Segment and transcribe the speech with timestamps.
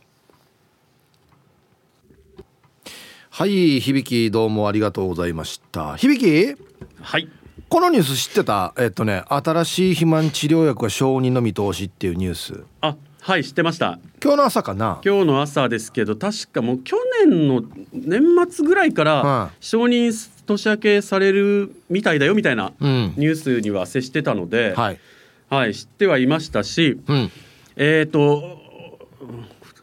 [3.31, 5.97] はい響きどうもありがとうございました。
[5.97, 6.55] 響き
[7.01, 7.31] はい。
[7.71, 8.75] このニュース知ってた？
[8.77, 12.62] えっとね新しい肥満治療薬が承認の見通しっていうニュース。
[12.83, 13.99] あはい知ってました。
[14.23, 15.01] 今日の朝かな？
[15.03, 17.62] 今日の朝ですけど確かもう去年の
[17.95, 20.12] 年末ぐらいから承認
[20.49, 25.01] 年明けされるみたいだよみたいなニュースには接してたので、うん、はい、
[25.49, 27.31] はい、知ってはいましたし、うん、
[27.77, 28.59] えっ、ー、と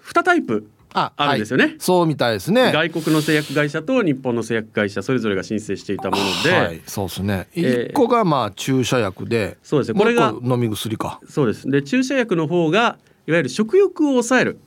[0.04, 2.72] 2タイプああるんですよね、はい、そうみたいですね。
[2.72, 7.48] 外国の製薬会社と日本の製薬会社それぞれが申請していたもので、はい、そうですね。
[7.54, 10.00] 一個がまあ注射薬で、そうですね。
[10.00, 11.20] これが飲み薬か。
[11.28, 11.70] そうです。
[11.70, 12.98] で注射薬の方が
[13.28, 14.60] いわゆる食欲を抑える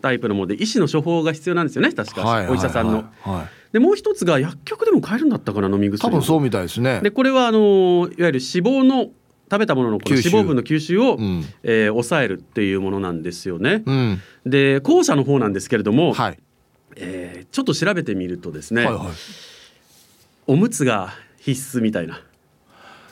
[0.00, 3.04] タイプのもので、医師の処方が必要なんですよね確か、はい、お医者さんの。
[3.22, 7.00] はいでもう一つが薬局でも買えるんだったかな飲み薬多分そうみたいですね。
[7.02, 9.10] でこれはあのいわゆる脂肪の
[9.50, 13.82] 食べたもののこの脂肪分の吸収を、うん、えー、抑えるっていうものなんですよね。
[13.86, 16.38] うん、で後者の方なんですけれども、はい、
[16.96, 19.06] えー、ちょっと調べてみるとですね、はいはい、
[20.46, 22.20] おむつが必須みたいな。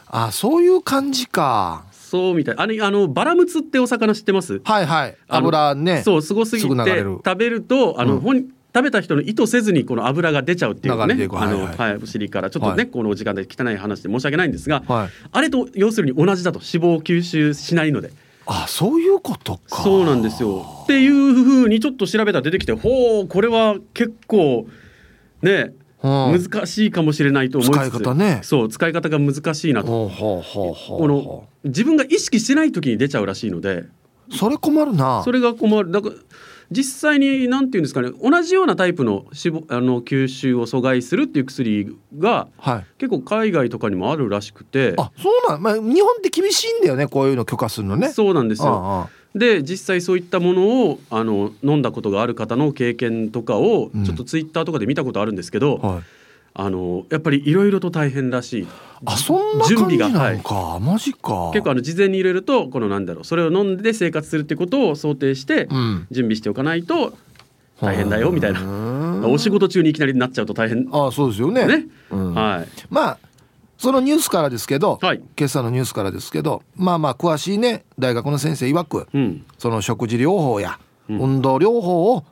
[0.09, 1.85] あそういう感じか。
[1.91, 2.55] そうみたい。
[2.59, 4.61] あのあのバラムツってお魚知ってます？
[4.63, 5.17] はいはい。
[5.29, 8.45] 油ねそうすごすぎて食べるとあの、うん、本
[8.77, 11.29] 食べた人の意図せずにこの油が出ちゃうっていうね。
[11.33, 12.51] あの、はい、お尻から。
[12.51, 18.11] ちょっとね、はい、この時間で汚い話で申し訳ないんですが、はい、あれと要するに同じだと脂肪を吸収しないので。
[18.45, 19.83] あそういうことか。
[19.83, 20.83] そうなんですよ。
[20.85, 24.69] っていうふうにちょっと調べたら出てきてほうこれは結構
[25.41, 25.73] ね
[26.03, 28.41] 難しいかもしれないと思い使い方ね。
[28.43, 30.11] そう使い方が難しいなと。
[30.11, 30.45] こ
[31.09, 33.85] の自分が意識してない時に出ちゃうらしいので。
[34.31, 35.23] それ困るな。
[35.25, 35.91] それが困る。
[35.91, 36.15] だから
[36.71, 44.95] 実際に何て言うんですかね同じようなタイプの脂肪あの吸収を阻害するっていう薬が、はい、結構海外とかにもあるらしくて。
[44.97, 48.09] あそうなん、まあ、日本って厳しいんだよねこういうの許可するのね。
[48.09, 49.09] そうなんですよ。
[49.35, 56.03] で実際そういったものをあの飲んだことがある方の経験とかをちょっとツイッターとかで見たことあるんですけど、うんはい
[56.59, 58.69] あのやっぱりいろいろと大変らしい。
[59.05, 60.41] あそんな準備がはい、
[60.81, 61.51] マジか。
[61.53, 63.25] 結構あの事前に入れるとこのなんだろう。
[63.25, 65.69] それを飲んで生活するってことを想定して
[66.11, 67.13] 準備しておかないと
[67.83, 70.89] 大変だよみたいな、お仕事中にいきなりなっちゃうと大変。
[70.93, 71.67] あそうですよね。
[71.67, 72.69] ね、うん、はい。
[72.89, 73.19] まあ
[73.77, 80.79] そのニュースからですけど、はい、今朝のニュースからですけどまあまあ詳しいね大学の先生曰く、うん、その食事療法や
[81.09, 82.25] 運動療法を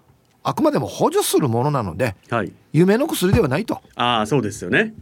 [0.44, 3.80] あくまでも補助するものなので、はい、夢の薬ではないと。
[3.96, 4.94] ああそうですよね。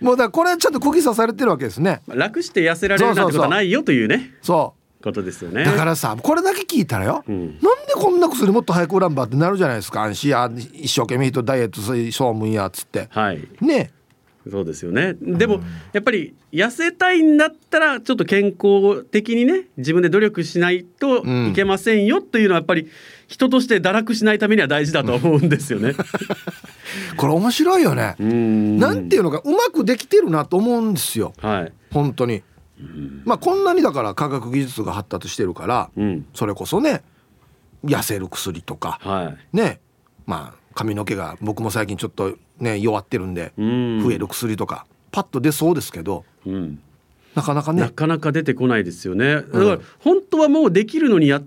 [0.00, 2.00] もうだこれはちょっと釘刺されてるわけですね。
[2.08, 4.32] 楽して痩せられるなんてことはないよというね。
[4.40, 5.64] そうことですよね。
[5.64, 7.60] だからさこれだけ聞いたらよ、うん、なんで
[7.94, 10.02] こんな薬もっと早く売らんばってなるじゃないですか。
[10.02, 11.80] 安心や一生懸命人ダイエット
[12.12, 13.08] そうむんやっつって。
[13.10, 13.46] はい。
[13.60, 13.92] ね。
[14.50, 15.14] そうですよね。
[15.20, 15.60] でも、
[15.92, 22.88] やっぱり痩せたいんだったらちょっと健康的にね自分で努力しないといけませんよというのはやっぱり
[23.26, 25.94] 人として堕落しないためには大事だと思うんですよね。
[27.16, 28.14] これ面白いよね。
[28.22, 28.78] ん。
[28.78, 31.32] なんていうのかうまくできてるなと思うんですよ。
[31.40, 32.42] はい、本当に。
[33.24, 37.02] まあこんなにだから科学技術が発達してるから、うん、それこそね
[37.84, 39.80] 痩せる薬とか、はい、ね
[40.26, 46.78] まあ髪の毛が僕も最近ちょっとね弱ってるんで増える薬とかパッと出そうですけど、うん、
[47.34, 47.82] なかなかね。
[47.82, 49.36] なかなか出てこないですよね。
[49.36, 51.44] だから本当はもうできるのにやっ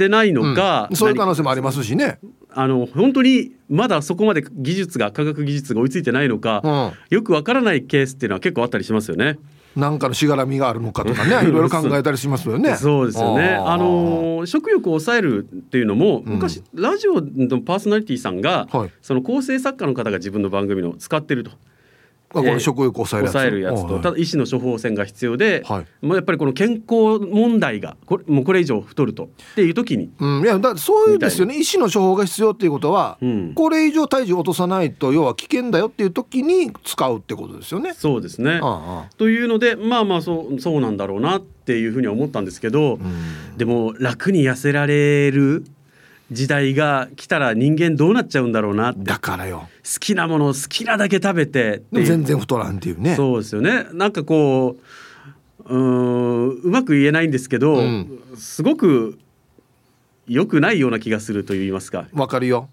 [0.00, 2.18] ってないのか、うんそういう可能性もありますしね。
[2.52, 9.38] あの本当にまだそこまで技術が科学技術が追いついてないのか、よくわからないケースっていうのは結構あったりしますよね。
[9.76, 12.74] なんかのしがらみがあるのかとかね いろいろ考えたりしますよね。
[12.76, 13.50] そうですよね。
[13.50, 21.52] あの食欲を抑えるっていうのもうん昔、ラジオのパーソナリティさんが、はいその構成作家の方が自分の番組の使ってると。
[22.32, 23.86] あこれ食欲を抑えるやつ。
[23.86, 26.06] と、はいただ医師の処方箋が必要で、はい。
[26.06, 31.56] もうやっぱりこの健康問題がこれもうこれ以上太るとっていう時に、うん、いやだそういうですよね。
[31.56, 33.52] 医師の処方が必要っていうことは、うん。
[33.54, 37.94] これ以上体重落とさないと要は危険だよっていう時に使うってことですよね。
[37.94, 38.60] そうですね。
[38.62, 43.58] ああというのでまあまあそうそうなんだろうなっていうふうには思ったんですけど、うん。
[43.58, 45.64] でも楽に痩せられる
[46.30, 49.00] 時代が来たら人間どうなっちゃうんだろうなって。
[49.02, 53.16] だからよ好きなものを好きなだけ食べてで全然太らんっていうね。
[53.16, 53.86] そうですよね。
[53.92, 58.20] なんかこううーんうまく言えないんですけど、うん。
[58.36, 59.18] すごく
[60.28, 62.06] 良くないような気がすると言いますか。
[62.12, 62.68] わかるよ。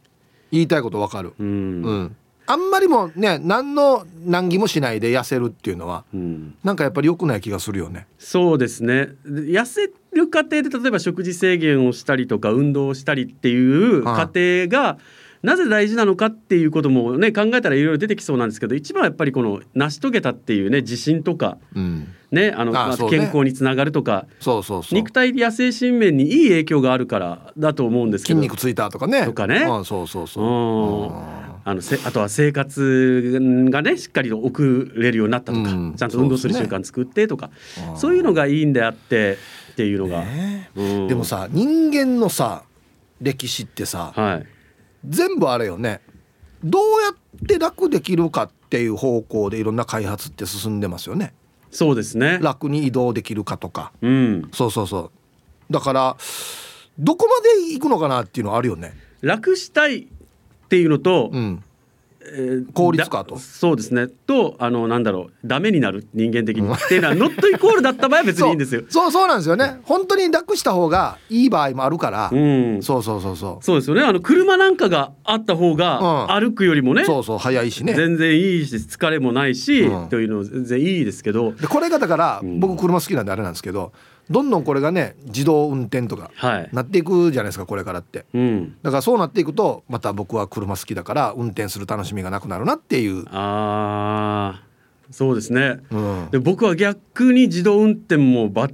[0.51, 1.33] 言いたいことわかる。
[1.39, 1.81] うん。
[1.81, 2.15] うん、
[2.45, 6.55] あんまりもね何の難儀もしないで痩せるっていうのはうん。
[6.63, 8.05] なんかやっぱり良くない気がするよね。
[8.19, 9.07] そうですね。
[9.25, 14.67] で痩せる過程で例えば食事制限をしたりとか運動をしたりっていう過はい。
[14.67, 14.99] 程が
[15.44, 23.10] なぜ大事なのかっていうこともね考えたらいろいろ出てきそうなんですけど一番はやっぱりこの成し遂げたっていうね自信とかうん、ねあのね。
[23.10, 24.95] 健康につながるとかそうそうそう。
[24.95, 28.39] 肉体や精神面にいい影響があるからだと思うんですけど。
[28.39, 29.25] 筋肉ついたとかね。
[29.25, 29.63] とかね。
[29.63, 30.44] うん、そうそうそう。
[30.44, 31.16] うん。
[31.16, 33.39] ああのせあとは生活
[33.69, 35.94] がねしっかりと送れるようになったとか、うん。
[35.95, 39.38] ちゃんと運動する習慣作ってとかーそういうのがいいんであって
[39.74, 40.69] っていうのが、ね。
[40.75, 41.07] うん。
[41.07, 42.63] でもさ人間のさ
[43.22, 44.56] 歴史ってさはい
[45.05, 46.01] 全部あれよね。
[46.63, 51.33] どうやって楽できるかっていう方向でいろんな開発って進んでますよね。
[51.71, 52.39] そうですね。
[52.41, 53.91] 楽に移動できるかとか。
[54.01, 54.49] うん。
[54.53, 55.11] そうそうそ
[55.69, 55.73] う。
[55.73, 56.17] だから
[56.97, 58.94] どこまで行くのかなっていうのはあるよね。
[59.21, 60.07] 楽したいっ
[60.69, 61.63] ていうのと、うん
[62.29, 63.35] えー効率化と。
[63.35, 64.07] だそうですね。
[64.07, 65.47] とあのなんだろう。
[65.47, 66.07] ダメになる。
[66.13, 66.71] 人間的に。
[66.71, 68.83] っていうのはノットイコールだった場合は別にいいんですよ。
[68.89, 69.79] そうそうなんですよね。
[69.83, 72.81] 本当に楽した方がいい場合もあるから、うん。
[72.83, 73.63] そうそうそうそう。
[73.63, 74.03] そうですよね。
[74.03, 76.50] あの車なんかがあった方がうん。
[76.50, 77.94] 歩くよりもね、そうそう早いしね。
[77.94, 80.09] 全然いいし疲れもないし、うん。
[80.09, 81.53] というの全然いいですけど。
[81.53, 82.59] でこれがだからうん。
[82.59, 83.91] 僕車好きなんであれなんですけど
[84.29, 88.25] どんどんこれがね自動運転とかはい、なっていくじゃないですかこれからって。
[88.33, 94.68] うん、だからそうなっていくとまた僕は車好きだから運転する楽しみがなくなるなっていう、あー。
[95.13, 95.79] そうですね。
[95.89, 98.69] うん、で僕は逆に自動運転もば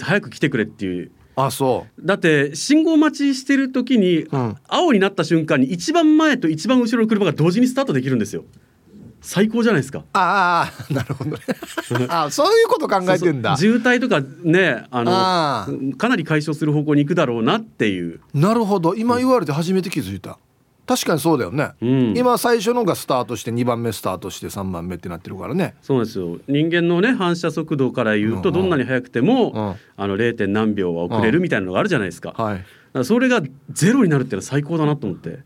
[0.00, 1.10] 早く来てくれっていう。
[1.38, 8.44] あそだって信号待ちしてる時に、う、うん、青になった瞬間に一番前と一番後ろの車が同時にスタートできるんですよ
[9.26, 10.04] 最高じゃないですか。
[10.12, 11.38] ああなるほどね。
[12.08, 13.56] あそういうこと考えてんだ。
[13.56, 15.68] 渋滞とかねあのあ
[15.98, 18.94] かなり解消する方向に行くだろうなっていう、なるほど。
[18.94, 20.38] 今言われて初めて気づいた。
[20.86, 25.74] 確かにそうだよね、うん、今最初のがスタートして2番目スタートして3番目ってなってるからね。
[25.82, 26.38] そうですよ。
[26.46, 28.62] 人間のね反射速度から言うとうんうん。
[28.62, 29.74] どんなに速くても、うん。
[29.96, 30.46] あの 0.
[30.46, 32.64] 何秒は遅れるみたいなのがあるじゃないですか,、だかはい。
[32.92, 33.42] らそれが
[33.72, 35.40] ゼロになるっていうのは最高だなと思って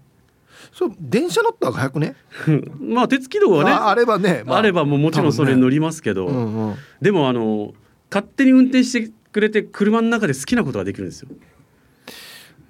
[0.72, 2.14] そう電車乗った方が早くね？
[2.80, 4.62] まあ鉄軌道はねああればね、まあ。
[4.62, 7.74] ればもうもちろんそれに乗りますけど、ねうんうんでもあの
[8.10, 11.28] 勝手に運転してくれて車の中で好きなことができるんですよ。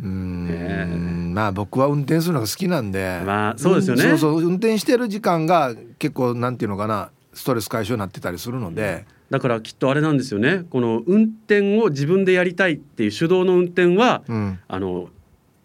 [0.01, 0.47] うーん。
[0.47, 3.23] ねまあ僕は運転するのが好きなんで。
[3.25, 4.05] まあそうですよね。
[4.05, 4.47] んそうそう。
[4.47, 10.65] 運転してる時間が結構なんていうのかなストレス解消になってたりするので、だからきっとあれなんですよね。
[10.71, 15.09] この運転を自分でやりたいっていう手動の運転は、うん、あの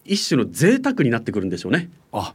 [0.06, 1.90] 一種の贅沢になってくるんでしょうね。
[2.12, 2.34] あ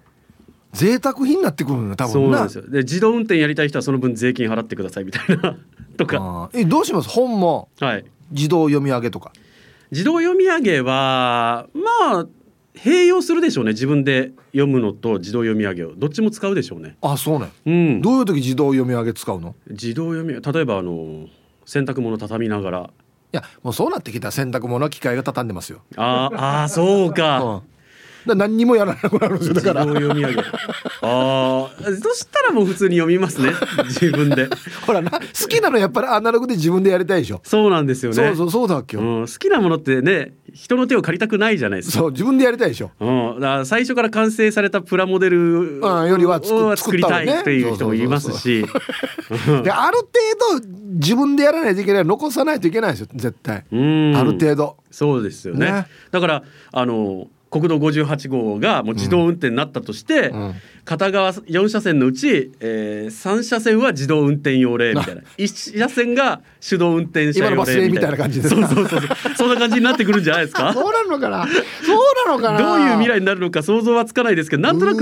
[0.73, 2.69] 贅沢品になってくるの多そう分ななんですよ。
[2.69, 5.57] で自動運転やりたい人はその分税金払ってくださいみたいな
[5.97, 7.09] とか、えどうします？
[7.09, 7.69] 本も。
[7.81, 9.33] はい、自動読み上げとか。
[9.91, 12.27] 自動読み上げはまあ
[12.75, 13.73] 併用するでしょうね。
[13.73, 15.95] 自分で読むのと自動読み上げを。
[15.97, 16.97] どっちも使うでしょうね。
[17.03, 17.49] あそうね。
[17.67, 19.57] うん、どういう時自動読み上げ使うの？
[19.69, 21.27] 自動読み例えばあの
[21.67, 22.91] 洗濯物畳みながらい
[23.33, 27.63] やもうそうなってきたら洗濯物は機械が畳んでますよ、あーあーそううん、か、
[28.27, 29.55] だ何にもやらなくなるんですよ。
[29.55, 29.85] だから。
[29.85, 30.45] 読み上げあ
[31.03, 31.71] あ
[32.03, 33.53] そしたらもう普通に読みますね。
[33.89, 34.49] 自分で。
[34.87, 38.17] ほらな好きなのやっぱりアナログで自分でやりたいでしょ、そうなんですよね。
[38.17, 41.99] そうそうそうだっけよ、うん、好きなものってね人の手を借りたくないじゃないですか。
[41.99, 42.91] そう自分でやりたいでしょ。
[43.01, 43.05] う
[43.39, 48.67] ん、だから最初から完成されたプラモデルうんよりは作を作りたい作っていう人もいますし。
[49.63, 53.07] である程度自分でやらないといけない残さないといけないですよ。
[53.15, 54.17] 絶対、うん。
[54.17, 54.77] ある程度。
[54.91, 55.71] そうですよね。
[55.71, 55.87] ね。
[56.11, 60.55] だからあの国道58号がもう自動運転になったとして、うん
[60.85, 65.23] 片側4車線のうち、えー、3車線は自動運転用レーンみたいな。
[65.39, 68.17] 1車線が手動運転車用レーンみたいな。
[68.17, 69.01] 感じでそうそうそう
[69.37, 70.73] そんな感じになってくるんじゃないですか？
[70.75, 71.47] そうなのかな？
[71.47, 75.01] そうなのかなどういう未来になるのか想像はつかないですけどなんとなく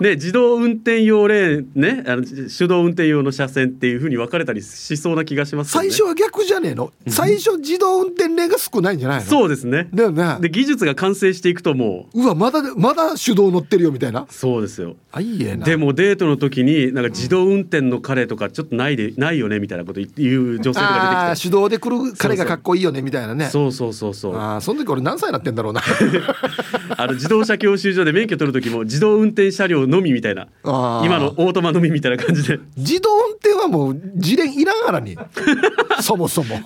[0.00, 6.92] ね自動運転用レーンねあの手動運転用の車線っていうふうに分かれたりしそうな気がします、ね、最初は逆じゃねえの？
[7.08, 9.24] 最初自動運転レーンが少ないんじゃないの？
[9.26, 9.88] そうですね。
[9.92, 10.36] だよね。
[10.40, 12.22] で技術が完成していくともう。
[12.22, 14.26] うわまだまだ手動乗ってるよみたいな？
[14.30, 15.64] そうですよあいいえな。
[15.64, 21.48] でもデートの時になんか自動運転の彼とかちょっとないでないよねみたいなこと言う女性とか出てきて。
[21.48, 23.46] 手動で来る彼がかっこいいよねみたいなね。
[23.46, 24.36] そうそうそうそう。
[24.38, 25.82] あその時俺何歳なってんだろうな。
[26.96, 30.48] あの自動車教習所で免許取る時も自動運転車両のみみたいな。
[30.64, 32.58] 今のオートマのみみたいな感じで。
[32.76, 35.16] 自動運転はもう自連いらんからに。
[36.00, 36.60] そもそも。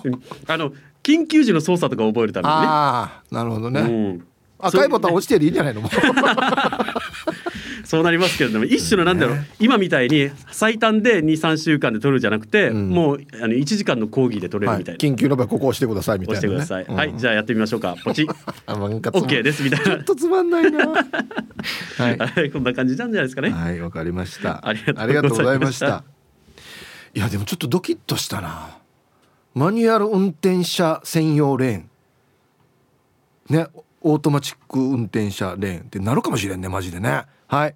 [0.47, 0.71] あの
[1.03, 2.61] 緊急時の操作とか覚えるためにね。
[2.67, 4.25] ああなるほどね、うん。
[4.59, 5.81] 赤いボタン押してでいいんじゃないの？
[7.85, 17.95] そうなりますけれども一種のなんだろう、ね、今みたいに最短で23週間で取るじゃなくて、うん、もうあの1時間の講義で取れるみたいな、はい、緊急の場合ここ押してくださいみたいな、ね、押してください、うん、はいじゃあやってみましょうか。
[18.03, 18.23] ポチ。
[18.27, 19.85] ッ OK ですみたいな。
[19.85, 20.87] ちょっとつまんないな。
[21.97, 23.49] はい、こんな感じなんじゃないですかね。
[23.49, 24.65] はいわかりました。
[24.67, 26.03] ありがとうございました。
[27.13, 28.77] いやでもちょっとドキッとしたな。
[29.53, 31.89] マニュアル運転者専用レーン。
[33.49, 33.67] ね
[34.01, 37.73] オートマチック運転車レーンってなるかもしれんねマジでねはい、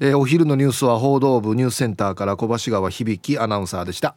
[0.00, 4.14] えー、お昼のニュースは報道部ニュースセンターから小橋川響アナウンサーでした。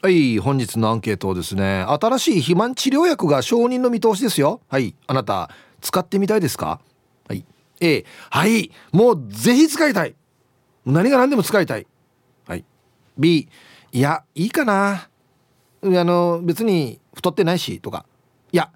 [0.00, 4.60] はい本日のアンケートですね新しい肥満治療薬が承認の見通しですよ。
[4.68, 6.80] はいあなた使ってみたいですか？
[7.28, 7.44] はい。
[7.80, 10.14] A はいもうぜひ使いたい。
[10.86, 11.86] 何が何でも使いたい。
[12.48, 12.64] はい。
[13.18, 13.48] B
[13.92, 15.08] いやいいかな。
[15.84, 18.06] あの別に太ってないしとか。
[18.50, 18.72] いや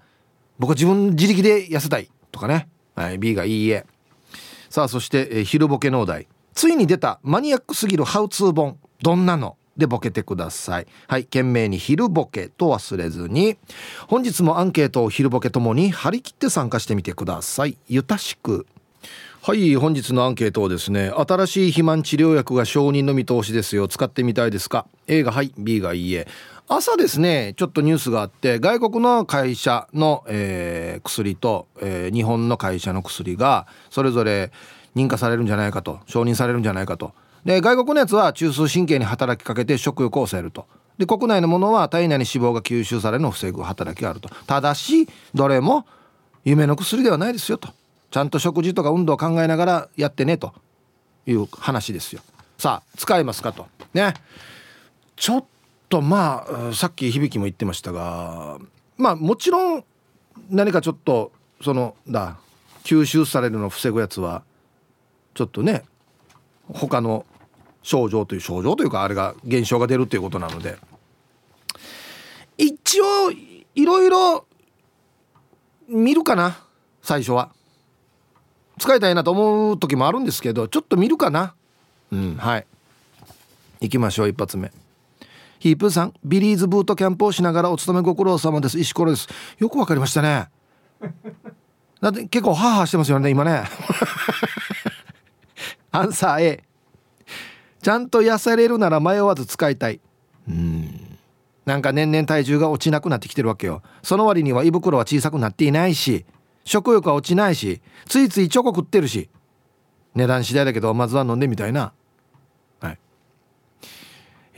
[0.59, 2.09] 僕は自分自力で痩せたい。
[2.31, 3.85] とかね、はい、B がいいえ。
[4.77, 6.27] さあそして、えー、昼ボケ農大。
[6.53, 8.77] ついに出たマニアックすぎるハウツー本。
[9.01, 9.57] どんなの？
[9.75, 10.87] でボケてください。
[11.07, 13.57] はい懸命に昼ボケと忘れずに。
[14.07, 17.75] 本日もアンケートを昼ボケともに張り切って参加してみてください。
[17.89, 18.67] ゆたしく。
[19.41, 23.87] はい本日のアンケートをですね新しい肥満治療薬が承認の見通しですよ。
[23.87, 26.27] 使ってみたいですか？A がはい B がいいえ。
[26.69, 34.51] 朝ですねちょっとニュースがあって外国の会社の、えー、薬と、えー、日本の会社の薬がそれぞれ
[34.93, 37.13] 認可されるんじゃないかと承認されるんじゃないかと。
[37.45, 40.65] で外国のやつは中枢神経に働きかけて食欲を抑えると。
[40.97, 44.29] で国内のものは体内に脂肪が吸収されるのを防ぐ働きがあると。
[44.47, 45.85] ただしどれも
[46.43, 47.69] 夢の薬ではないですよと。
[48.11, 50.53] ちゃんと食事とか運動を考えながらやってねと
[51.25, 52.21] いう話ですよ。
[52.57, 53.67] さあ使いますかと。
[53.93, 54.15] ね。
[55.15, 55.45] ちょっ
[55.89, 58.57] とまあさっき響も言ってましたが
[58.97, 59.83] まあもちろん
[60.49, 62.37] 何かちょっとそのだ
[62.83, 64.43] 吸収されるのを防ぐやつは
[65.33, 65.83] ちょっとね
[66.67, 67.25] 他の
[67.81, 70.77] 症状という症状というかあれが現象が出るということなので。
[72.57, 74.45] 一応いろいろ
[75.87, 76.57] 見るかな
[77.01, 77.51] 最初は。
[78.79, 81.55] 使いたいなと思う時もあるんですけどちょっと見るかな。
[82.11, 82.67] うんはい。
[83.81, 84.71] 行きましょう一発目。
[85.59, 88.79] ヒープーさんビリーズブートキャンプをしながらお勤めご苦労様です。
[88.79, 89.27] 石ころです。
[89.57, 90.49] よくわかりましたね。
[92.01, 93.63] だって結構ハーハーしてますよね今ね。
[95.91, 96.63] アンサー A
[97.81, 99.99] ちゃんと痩せれるなら迷わず使いたい。
[100.47, 101.17] うん。
[101.65, 103.81] なんか年々体重が落ちなくなってきてるわけよ。
[104.03, 106.25] その割には胃袋は小さくなっていないし
[106.63, 109.29] 食欲は落ちないしついついチョコ食ってるし。
[110.15, 111.93] 値段次第だけどまずは飲んでみたいな。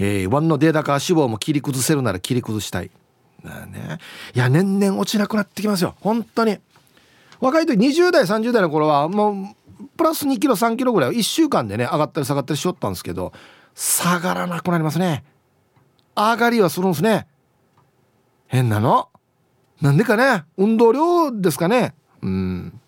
[0.01, 2.89] えー、ワンのデータ化脂肪も切り崩せるなら切り崩したい。
[3.43, 3.99] ね。
[4.33, 5.95] いや年々落ちなくなってきますよ。
[5.99, 6.57] 本当に。
[7.41, 9.35] 若い時20代30代の頃はもう
[9.97, 13.33] プラス2キロ3キロぐらい1週間でね上がったり下がったりしよったんですけど
[13.75, 15.23] 下がらなくなりますね。
[16.15, 17.27] 上がりはするんですね。
[18.47, 19.09] 変なの？
[19.81, 20.45] なんでかね？
[20.57, 21.93] 運動量ですかね？
[22.21, 22.79] うん。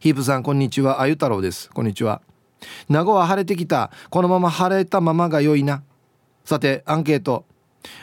[0.00, 1.00] ヒープさんこんにちは。
[1.00, 1.70] あゆ太郎です。
[1.70, 2.20] こんにちは。
[2.88, 3.90] 名護は晴れてきた。
[4.10, 5.82] このまま晴れたままが良いな。
[6.44, 7.44] さてアンケート。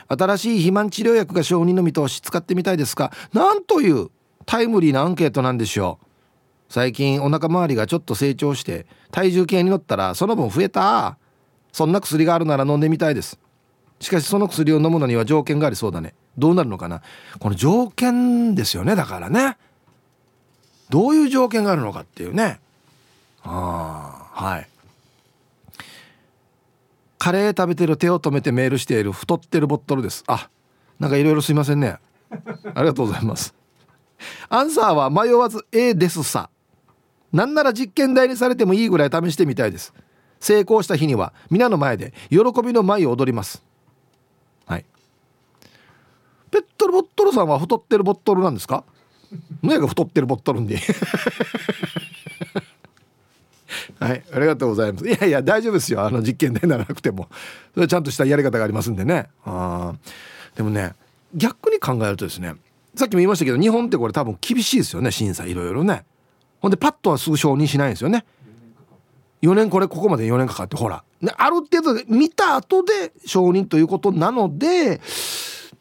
[0.08, 3.12] 新しい肥満治療薬が承認の見通し使ってみたいですか？
[3.32, 4.10] なんという
[4.44, 6.06] タイムリーなアンケートなんでしょう。
[6.68, 11.16] 最近お腹周りがちょっと成長して体重計に乗ったらその分増えた。
[11.72, 13.38] そんな薬があるなら飲んでみたいです。
[14.00, 16.14] しかしその薬を飲むのには条件がありそうだね。
[16.36, 17.02] どうなるのかな？
[17.38, 19.56] この条件ですよねだからね。
[20.90, 22.60] どういう条件があるのかっていうね。
[23.42, 24.68] ああはい。
[27.20, 30.24] カレー食べてる手を止めてメールしている太ってるボットルです。
[30.26, 30.48] あ
[30.98, 31.98] なんかいろいろすいませんね。
[32.30, 33.54] ありがとうございます。
[34.48, 36.48] アンサーは迷わず A ですさ。
[37.30, 39.92] なんなら実験台にされてもいいぐらい試してみたいです。
[40.40, 43.62] 成功した日には皆の前で喜びの舞を踊ります。
[44.64, 44.86] はい。
[46.50, 48.84] ペットルボットルさんは太ってるボットルなんですか？
[49.62, 50.78] 何が太ってるボットルんで
[53.98, 55.08] はいありがとうございます。
[55.08, 56.04] いやいや大丈夫ですよ。
[56.04, 57.28] あの実験台ならなくても。
[57.74, 59.28] それちゃんとしたやり方がありますんでね。
[59.44, 59.94] あ
[60.56, 60.94] でもね
[61.34, 62.54] 逆に考えるとですね
[62.94, 65.46] さっきも言いましたけど日本ってこれ多分厳しいですよね審査。
[65.46, 66.04] いろいろね。
[66.60, 68.24] ほんでパッとはすぐ承認しないんですよね。
[69.42, 71.02] 4年これここまで4年かかってほら、
[71.36, 75.00] ある程度見た後で承認ということなので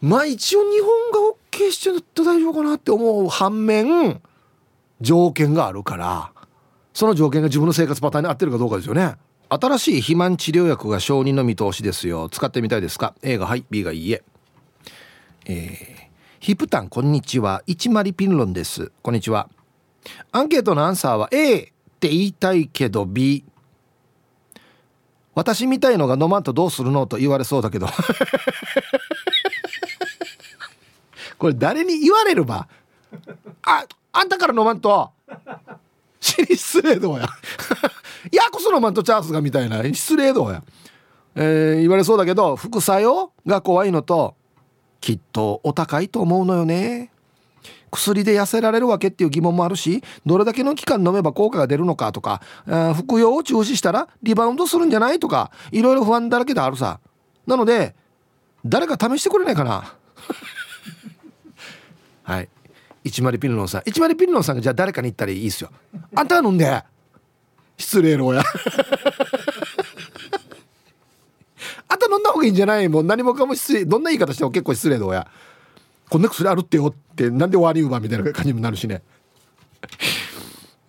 [0.02, 4.22] まあ一応日本が OK してるって大丈夫かなって思う反面
[5.02, 6.32] 条件があるから
[7.00, 9.16] その条件が自分の生活パターンに合ってるかどうかですよね。
[9.48, 12.28] 新しい肥満治療薬が承認の見通しですよ。
[12.28, 13.64] 使ってみたいですか？A がはい。
[13.70, 14.22] B がいいえ。
[15.46, 15.86] えー、
[16.42, 17.64] ヒプタンこんにちは。
[17.66, 18.92] 一マリピンロンです。
[19.02, 19.48] こんにちは。
[20.34, 21.62] アンケートのアンサーは A っ
[22.02, 23.46] て言いたいけど B
[25.36, 27.88] 私みたいのが飲まんとどうするのと言われそうだけど。
[31.40, 32.68] これ誰に言われるば？
[33.62, 35.12] ああんたから飲まんと。
[36.30, 37.26] 死に失礼どうや？
[38.32, 39.84] いやこそ飲まんとチャンスがみたいな。
[39.84, 40.64] 失礼どうや、
[41.36, 43.32] えー、言われそうだけど副作用？
[43.46, 44.36] が怖いのと
[45.02, 47.12] きっとお高いと思うのよね。
[47.92, 52.40] 薬で痩せられるわけっていう疑問もあるしどれだけの期間飲めば効果が出るのかとか、
[52.96, 57.00] 服用を中止したらリバウンドするんじゃないとかいろいろ不安だらけであるさ。
[57.48, 57.96] なので
[58.64, 59.96] 誰か試してくれないかな。
[62.24, 62.50] はい。
[63.04, 63.82] 一丸ピルノンさん。
[63.86, 65.72] 一丸ピルノンさんがじゃあ誰かに言ったらいいですよ。
[66.16, 66.84] あんた飲んで。
[67.78, 68.44] 失礼ろや。
[71.88, 75.28] あんた飲んだ方がいいんじゃないもう何もかも失礼どんな言い方しても結構失礼だや。
[76.10, 79.02] こんな薬あるってよってなんで終わりうばみたいな感じになるしね。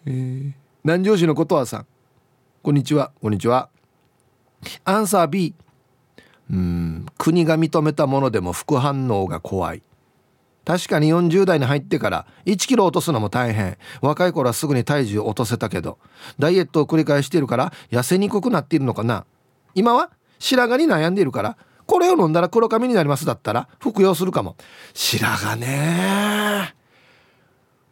[0.06, 0.52] えー、
[0.82, 1.86] 南城市のことはさん。
[2.62, 3.12] こんにちは。
[3.20, 3.68] こんにちは。
[4.84, 5.54] アンサー B
[6.50, 9.82] うん国が認めたものでも副反応が怖い。
[10.64, 13.78] 確かに40代に入ってから1キロ落とすのも大変。
[14.02, 15.98] 若い頃はすぐに体重を落とせたけど
[16.38, 19.24] ダイエットを繰り返しているから痩せにくくなっているのかな。
[19.74, 21.56] 今は白髪に悩んでいるから
[21.86, 24.56] これを飲んだら黒髪になりますだったら服用するかも。
[24.94, 26.74] 白髪ね。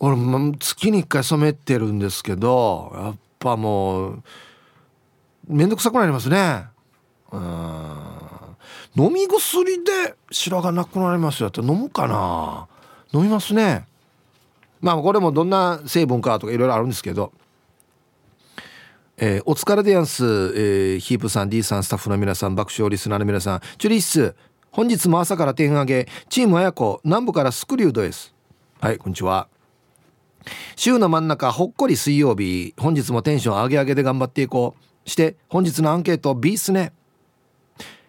[0.00, 0.16] 俺
[0.58, 4.22] 月に1回染めてるんですけどやっぱもう
[5.48, 6.66] めんどくさくなりますね。
[7.32, 8.17] うん。
[8.98, 12.66] 飲み薬で白髪なくなりますよって飲むかな？
[13.12, 13.86] 飲みますね。
[14.80, 17.32] まあこれもどんな成分かとかいろいろあるんですけど。
[19.20, 23.60] えー、お疲れでやんす、えー、ヒープさん D さんスタッフの皆さん爆笑リスナーの皆さん。
[23.78, 24.34] チュリッス
[24.70, 26.08] 本日も朝から点上げ。
[26.28, 28.34] チーム綾子南部からスクリュードです。
[28.80, 29.48] はいこんにちは。
[30.74, 32.74] 週の真ん中ほっこり水曜日。
[32.76, 35.08] 本日もテンション上げ上げで頑張っていこう。
[35.08, 36.92] して本日のアンケート B っすね。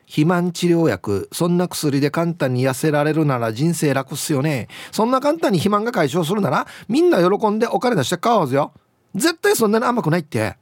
[0.09, 4.67] 肥満治療薬そんな薬で簡単に痩せられるなら人生楽っすよね。
[4.91, 8.73] そんな簡単に肥満が解消するならみんな喜んでお金出して買おうぜよ。
[9.13, 10.57] 絶対そんなに甘くないって。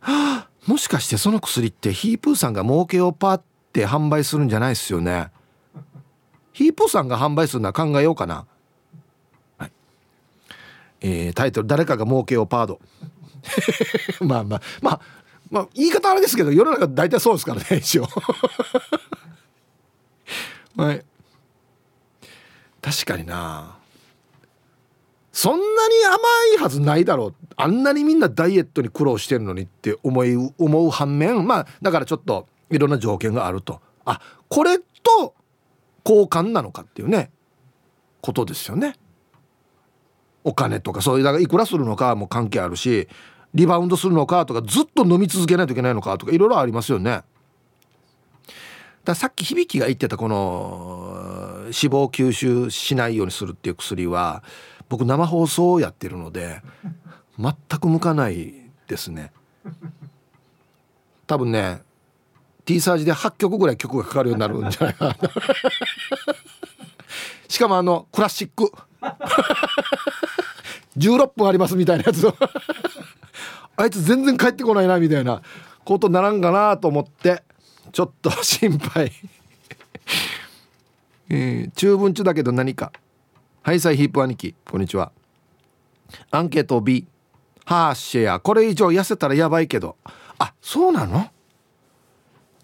[0.00, 5.30] はあ、もしかしてその薬ってヒープーさんが儲けをパーって販売するんじゃないですよね。
[6.52, 8.46] ヒープーさんが販売するのは考えようかな、
[9.58, 9.72] はい
[11.00, 12.80] えー、タイトル「誰かが儲けをパード」
[14.20, 15.00] まあまあまあ
[15.50, 18.06] まあ言い方あれですけど世の中大体そうですからね一応。
[20.76, 21.04] はい。
[22.82, 23.78] 確かにな。
[25.32, 26.16] そんなに甘
[26.56, 27.34] いはずないだろう。
[27.56, 33.80] あんなにみんなダイエットに苦労してるのにって思い思う反面まあだからちょっといろんな条件があると。
[34.04, 35.34] あこれと
[36.04, 37.30] 交換なのかっていうね。
[38.20, 38.94] ことですよね。
[40.42, 43.08] お金とかそういうだからいくらするのかも関係あるし
[43.56, 47.22] リバウンドするのかとかずっと飲み続けないといけないのかとかいろいろありますよね。
[49.02, 51.14] ださっき響が言ってたこの
[51.64, 54.42] 脂肪吸収しないようにするっていう薬は
[54.90, 56.60] 僕生放送をやってるので
[57.38, 58.52] 全く向かない
[58.88, 59.32] ですね。
[61.26, 61.80] 多分ね
[62.66, 65.16] T サージで8曲ぐらい曲がかかるようになるんじゃないかな。
[67.48, 68.70] しかもあのクラシック。
[70.98, 72.26] 16分ありますみたいなやつ
[73.76, 75.42] あいつ全然帰ってこないなみたいな
[75.84, 77.42] ことならんかなと思って
[77.92, 79.12] ちょっと心配。
[81.28, 82.92] えー、中文中だけど何か。
[83.62, 84.54] ハイサイヒープ兄貴。
[84.70, 85.12] こんにちは。
[86.30, 87.06] アンケート B
[87.64, 89.96] ハーシェアこれ以上痩せたらやばいけど。
[90.38, 91.30] あそうなの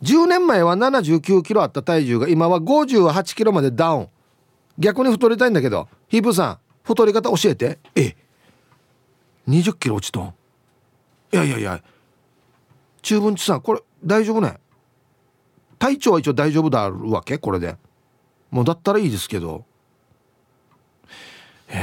[0.02, 4.08] ？10年前は79キロあった体重が今は58キロまでダウン。
[4.78, 5.88] 逆に太りたいんだけど。
[6.08, 7.78] ヒープさん太り方教えて。
[7.94, 8.16] え
[9.48, 10.34] 20キロ落ちとん？
[11.32, 11.82] いやいやいや。
[13.02, 14.58] 中文地さんこれ大丈夫ね？
[15.78, 17.38] 体調は一応大丈夫だるわけ？
[17.38, 17.76] これで。
[18.50, 19.64] もうだったらいいですけど。
[21.68, 21.80] えー、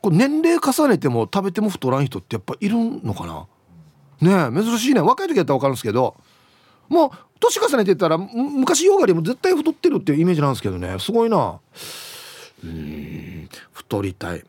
[0.00, 3.46] これ年齢重ねても食べても太らん人ってやっぱいるのかな？
[4.20, 5.00] ねえ珍しいね。
[5.00, 6.16] 若い時やったら分かるんですけど。
[6.88, 7.10] もう
[7.40, 10.98] 年重ねてたら昔ヨガでも絶対太ってるっていうイメージなんですけどね。
[10.98, 11.58] すごいな。
[12.62, 14.44] うん太りたい。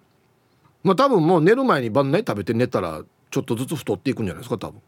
[0.83, 4.81] まあ多分もう寝る前に晩内食べて寝たらちょっとずつ太っていくんじゃないですか多分。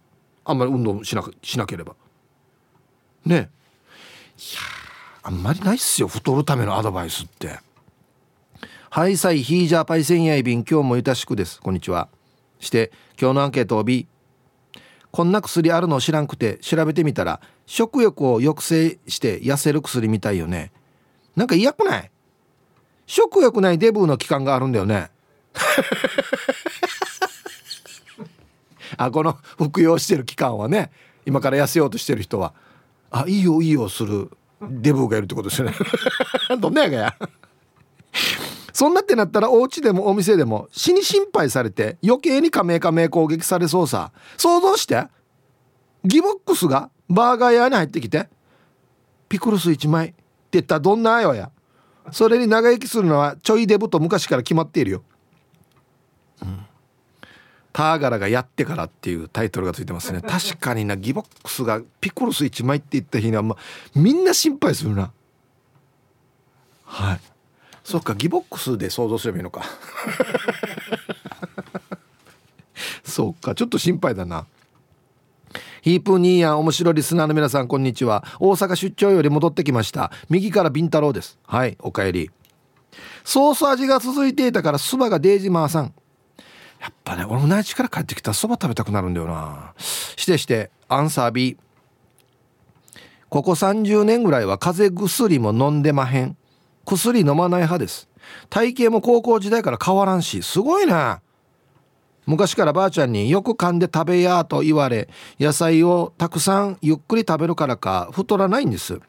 [0.45, 1.95] あんまり運動しなしなければ。
[3.25, 3.47] ねいや
[5.23, 7.59] あんまりないっすよ太るためのアドバイスって。
[8.89, 11.59] はいさいヒージャーパイセンヤイビン今日もゆたしくです。
[11.59, 12.07] こんにちは。
[12.59, 14.07] して今日のアンケートを B
[15.11, 20.71] こんな薬あるの知らんくて調べてみたら食欲を抑制して痩せる薬みたいよね。
[21.35, 22.11] なんか嫌くない？
[23.05, 25.09] 食欲ないデブの期間があるんだよね。
[28.97, 30.91] あこの 服用してる期間はね
[31.25, 32.53] 今から痩せようとしてる人は
[33.11, 34.29] あいいよいいよする
[34.61, 35.75] デブがいるってことですよね。
[36.59, 37.15] どんなやがや。
[38.73, 44.11] そんなってなったらお家でもお店でも死に心配されて余計に加盟加盟攻撃されそうさ。
[44.37, 45.07] 想像して。
[46.03, 48.29] ギボックスがバーガー屋に入ってきて
[49.27, 50.15] ピクルス1枚って
[50.51, 51.51] 言ったらどんなよや。
[52.11, 55.03] それに長生きするのはちょいデブと昔から決まっているよ、
[56.41, 56.65] うん、
[57.77, 60.21] ターガラがやってからっていうタイトルがついてますね。
[60.27, 63.55] 確かになギボックスがピクルス1枚って言った日には、ま
[63.93, 65.11] みんな心配するな。
[66.85, 67.19] はい。
[67.83, 69.61] そっかギボックスで想像すればいいのか。
[73.05, 74.47] そうかちょっと心配だな。
[75.83, 78.25] ヒープニーヤン面白リスナーの皆さんこんにちは。
[78.39, 80.11] 大阪出張より戻ってきました。
[80.29, 81.37] 右からビンタロウです。
[81.45, 82.31] はいおかえり。
[83.23, 85.93] ソース味が続いていたからそばがデイジマーさん。
[86.79, 89.73] やっぱね俺も内地から帰ってきたらそば食べたくなるんだよな。
[89.77, 91.57] してしてアンサー B
[93.29, 96.37] ここ30年ぐらいは風邪薬も飲んでまへん。
[96.85, 98.07] 薬飲まない派です。
[98.49, 101.21] 体型も高校時代から変わらんしすごいな。
[102.25, 105.07] 昔からばあちゃんによく噛んで食べやと言われ
[105.39, 108.99] 野菜をたくさんゆっくり食べるからか太らないんです。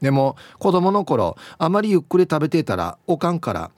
[0.00, 3.70] でも子供の頃あまりゆっくり食べていたらおかんから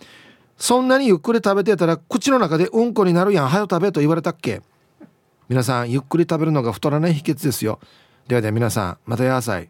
[0.63, 4.63] そんなにゆっくり食べてたら口の中でうんこになるやんはよ食べと言われたっけ？
[5.49, 7.81] 皆さんゆっくり食べるのが太らない秘訣ですよ。
[8.29, 9.69] ではでは皆さんまたやさい。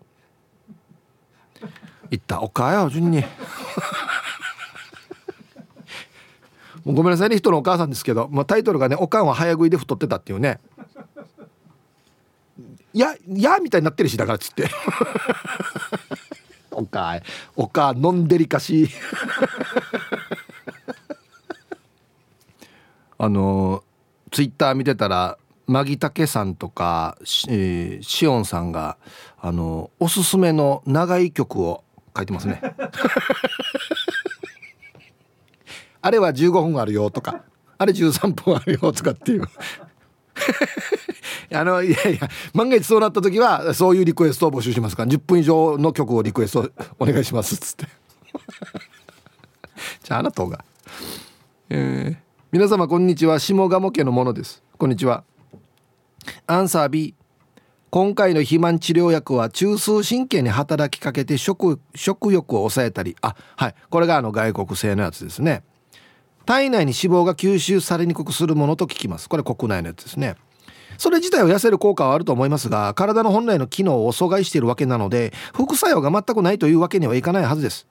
[2.11, 3.25] 言ったおかよ順に。
[6.85, 10.61] もうごめんなさいね人のお母さんですけど、まあ、タイトルがね「おかんは早食いで太ってた」っていうね
[12.93, 14.69] 「やや」みたいになってるしだからっつって。
[16.71, 17.19] おか
[17.57, 18.91] おか飲んでりかし
[23.19, 23.85] あの
[24.31, 28.97] ツイッター見てたらマギタケさんとかし,、えー、しおんさんが
[29.41, 31.85] あのおすすめの長い曲を
[32.17, 32.61] 書いてますね。
[36.05, 37.43] あれは15分あるよとか
[37.79, 39.45] あれ13分あるよとかっていう。
[41.55, 47.87] あのいやいや万が一そうなった時はそういうリクエストを募集しますから10分以上の曲をリクエストお願いしますっつって。
[50.03, 50.65] じゃああなたが。
[51.71, 52.17] えー、
[52.51, 53.39] 皆様こんにちは。
[53.39, 54.63] 下鴨家のものです。
[54.79, 55.25] こんにちは。
[56.47, 57.15] アンサー B
[57.91, 63.17] 今回の肥満治療薬は中枢神経に働きかけて食食欲を抑えたり。
[63.21, 63.75] あはい。
[63.91, 65.63] これがあの外国製のやつですね。
[66.47, 69.29] 体内に脂肪が吸収されにくくするものと聞きます。
[69.29, 70.37] これ国内のやつですね。
[70.99, 77.87] それ自体は痩せる効果はあると思いますが体の本来の機能を阻害しているわけなので副作用が全くないというわけにはいかないはずです。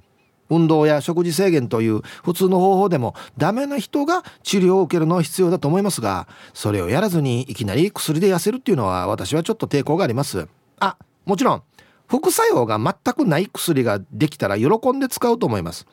[0.51, 10.47] 運動や食事制限という普通の方法でもダメな人が治療を受けるのは必要だと思いますがそれをやらずにいきなり薬で痩せるっていうのは私はちょっと抵抗があります。
[10.79, 11.63] あもちろん
[12.07, 15.87] 副作用が全くない薬ができたら喜んで使うと思います。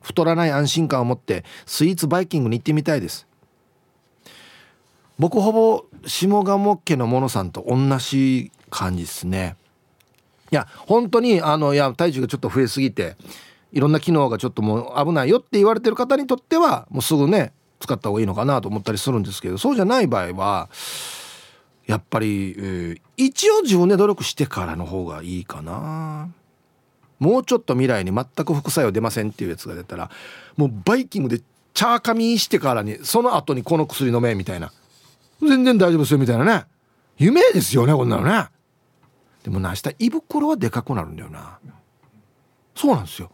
[0.00, 3.26] 太らない安心感を持ってスイーツバイキングに行ってみたいです。
[5.18, 9.56] 僕ほぼ下鴨家のものさんと同じ感じですね。
[10.52, 13.16] いや本当にあのいや体重がちょっと増えすぎて
[13.72, 20.68] いろんな機能がちょっともう危ないよって言われてる方にとってはもうすぐね使った方がいいのかなと思ったりするんですけどそうじゃない場合は
[21.86, 26.28] やっぱり、えー、一応自分で努力してからの方がいいかな。
[27.18, 30.10] もうちょっと未来に全く副作用出ませんっていうやつが出たら
[30.56, 31.38] もうバイキングで
[31.72, 34.72] チャーカミしてからにその後にこの薬飲めみたいな。
[35.40, 36.64] 全然大丈夫ですよみたいなね。
[37.18, 38.48] 夢ですよねこんなのね。
[39.44, 41.58] でもな明日胃袋はでかくなるんだよな。
[42.74, 43.30] そうなんですよ。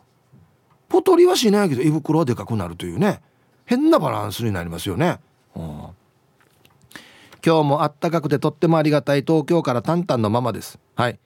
[0.93, 3.23] ポトリはしないけど胃袋はでかくなるというね。
[3.65, 5.19] 変なバランスになりますよね、
[5.57, 5.63] うん、
[7.45, 10.79] 今日もあったかくてとってもありがたい東京からタンタンのママです。
[10.95, 11.19] はい。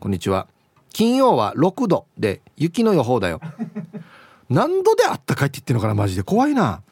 [0.00, 0.48] こんにちは。
[0.92, 3.40] 金曜は6度で雪の予報だよ。
[4.50, 6.24] 何度であったかいって言ってるのかなマジで。
[6.24, 6.82] 怖いな。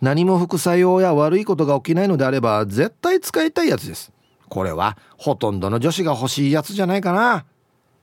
[0.00, 4.12] 何も副作用や悪いことが起きないのであれば絶対使いたいやつです。
[4.48, 7.46] これはほとんどの女子が欲しいやつじゃないかな。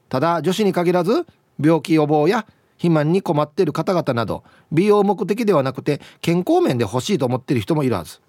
[0.10, 1.26] ただ女子に限らず
[1.60, 2.46] 病気予防や
[2.78, 8.20] 肥満に困っている方々など美容目的ではなくて健康面で欲しいと思っている人もいるはず。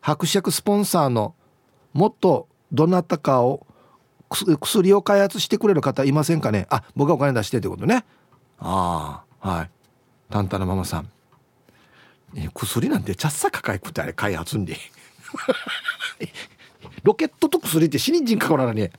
[0.00, 1.34] 伯爵スポンサーの
[1.92, 3.66] もっとどなたかを
[4.28, 6.66] 薬を開発してくれる方いませんかね？
[6.70, 8.04] あ僕がお金出してってことね。
[8.58, 9.70] ああはい。
[10.30, 11.08] タンタのママさん。
[12.52, 14.76] 薬なんてちゃっさかかいくってあれ開発んで。
[17.02, 18.90] ロケットと薬って死人人かからね。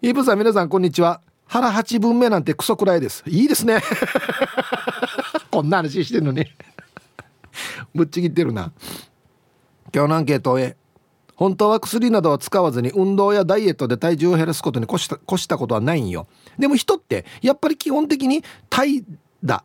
[0.00, 1.20] イブさん皆さんこんにちは。
[1.46, 3.24] 腹八分目なんてクソくらいです。
[3.26, 3.80] いいですね。
[5.50, 6.46] こんな話してんのに。
[7.96, 8.70] ぶっちぎってるな。
[9.92, 10.76] 今日のアンケートへ。
[11.34, 16.28] 本当は薬などは使わずに運動やダイエットで体重を減らすことに越した越したことはないんよ。
[16.60, 19.04] でも人ってやっぱり基本的に怠
[19.44, 19.62] 惰。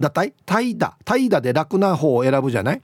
[0.00, 0.92] だ怠惰。
[1.04, 2.82] 怠惰で楽な方を選ぶじゃない？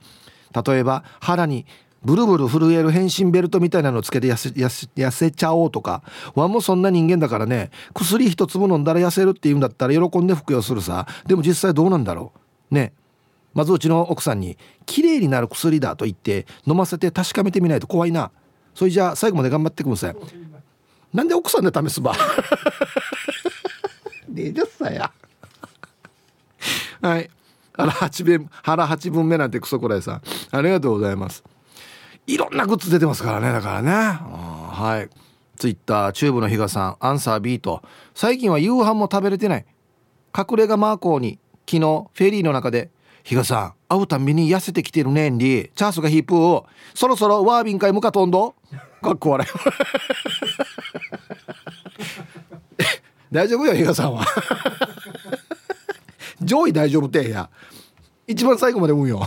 [0.65, 1.65] 例えば腹に
[2.05, 6.03] ブルブル震える変身ベルトみたいなのつけて痩せちゃおうとか。
[6.35, 7.71] ワンもそんな人間だからね。
[7.93, 11.07] 薬一粒飲んだら痩せるって言うんだったら喜んで服用するさ。
[11.27, 12.31] でも実際どうなんだろ
[12.71, 12.75] う。
[12.75, 12.93] ね。
[13.55, 18.29] まずうちの奥さんに「綺麗になる薬だ」と言って飲ませて確かめてみないと怖いな。
[18.73, 20.15] それじゃあ最後まで頑張ってください。
[21.13, 22.13] なんで奥さんで試すば？
[24.31, 25.11] 20歳や。
[27.01, 27.29] はい。
[27.73, 30.21] 腹8分腹8分目なんてクソくらいさん。
[30.51, 31.43] ありがとうございます
[32.27, 33.91] いろんなグッズ出てますからねだからね。
[33.91, 35.09] はい。
[35.57, 37.81] ツイッターチューブの比嘉さんアンサー B と
[38.13, 39.65] 最近は夕飯も食べれてない。
[40.37, 42.89] 隠れ家マーコーに昨日フェリーの中で
[43.23, 48.55] 比嘉さん会うたびに痩せてきてるねんりチャースがヒープーをそろそろワービン会向かとんど
[49.01, 49.49] かっこ笑い。
[53.31, 54.25] 大丈夫よ比嘉さんは。
[56.41, 57.49] 上位大丈夫ってや。
[58.27, 59.25] 一番最後まで運よ。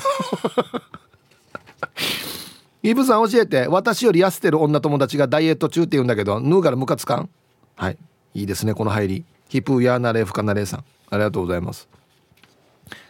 [2.83, 7.31] イブさん教えて私より痩せてる女友達がダイエット中って言うんだけどヌーからムカつかん？
[7.77, 7.99] はい。
[8.35, 9.25] いいですねこの入り。
[9.49, 10.85] ヒプーヤーナレフカナレーさん。
[11.11, 11.89] ありがとうございます。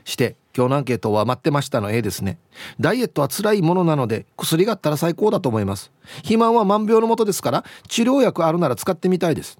[0.04, 2.38] して今日のアンケートは待ってましたの A ですね。
[2.80, 5.90] ダイエットは辛いものなので薬があったら最高だと思います。
[6.16, 9.58] 肥満は万病のもとですから治療薬あるなら使ってみたいです。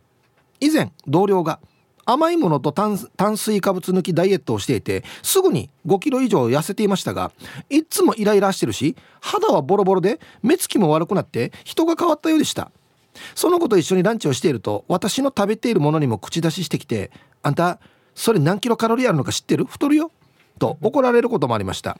[0.61, 1.61] 以前同僚が
[2.11, 7.33] 甘いものと炭水化物抜きダイエットをしていてすぐに5キロ以上痩せていましたが
[7.69, 12.71] いつもイライラしてるし肌はボロボロで目つきも悪くなって人が変わったようでした。
[13.35, 17.11] その子と一緒にランチをしていると私の食べているものにも口出ししてきて
[17.43, 17.79] 「あんた
[18.15, 19.67] それ何キロカロリーあるのか知ってる？
[19.67, 20.11] 太るよ」
[20.59, 21.99] と怒られることもありました。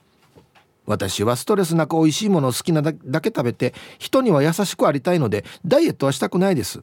[0.87, 6.81] 私はストレスなく美味しいものを好きなだけ食べて人には優しくありたいのでダイエットはしたくないです。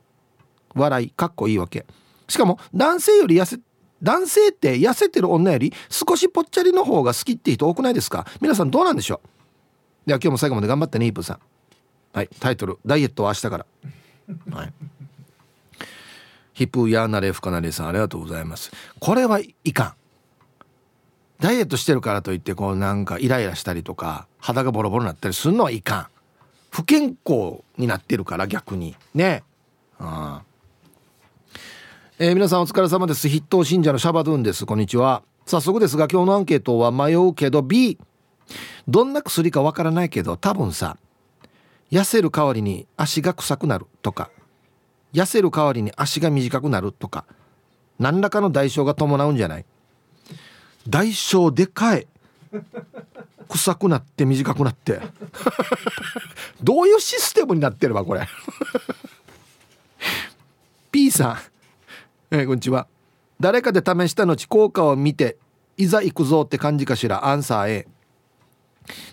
[0.75, 1.87] 笑いかっこいいわけ。
[2.29, 3.59] しかも男性より痩せ
[4.03, 8.27] 男性って痩せてる女より少しぽっちゃりの方が好きって人多くないですか？
[8.41, 9.29] 皆さんどうなんでしょう？
[10.07, 11.39] では今日も最後まで頑張ってねイープンさん。
[12.13, 13.67] はいタイトル「ダイエットは明日から」
[14.57, 14.73] はい。
[16.53, 18.71] ヒップヤーナレフカナレさんありがとうございます。
[18.99, 19.95] これはいかん。
[21.39, 26.07] ダイエットしてるからといってこうなんかイライラしたりとか肌がボロボロになったりするのはいかん。
[26.71, 28.97] 不健康になってるから逆に。
[29.15, 29.43] ね。
[29.99, 30.46] ああ
[32.19, 33.29] えー、皆さんお疲れ様です。
[33.29, 34.65] 筆頭信者のシャバドゥンです。
[34.65, 35.23] こんにちは。
[35.45, 37.99] 早速ですが今日のアンケートは迷うけど B
[38.89, 40.97] どんな薬かわからないけど多分さ
[41.93, 44.31] 痩せる代わりに足が臭くなるとか
[45.13, 47.27] 痩せる代わりに足が短くなるとか
[48.01, 49.65] 何らかの代償が伴うんじゃない？
[50.89, 52.07] 代償でかい。
[53.49, 55.01] 臭くなって短くなって。
[56.63, 58.27] どういうシステムになってるわこれ？
[60.91, 61.37] P さん。
[62.31, 62.89] えー、こんにちは。
[63.41, 65.37] 誰かで試した後効果を見て
[65.77, 67.27] いざ行くぞって感じかしら？
[67.27, 67.87] アンサー A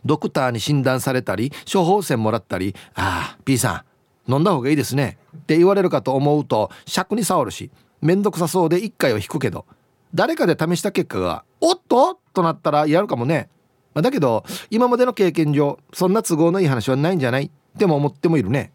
[0.05, 3.83] ドクターに診断されたり処方箋もらったり「ああ P さ
[4.27, 7.71] ん飲んだ方がいいですね」って言われるかと思うと尺に触るし
[8.01, 9.65] 面倒くさそうで1回は引くけど
[10.13, 13.49] 誰かで試した結果が「おっと!」となったらやるかもね、
[13.93, 17.45] まあ、だけど今までの経験上そんな都合のいい話はないんじゃない？
[17.45, 18.71] っても思ってもいるね。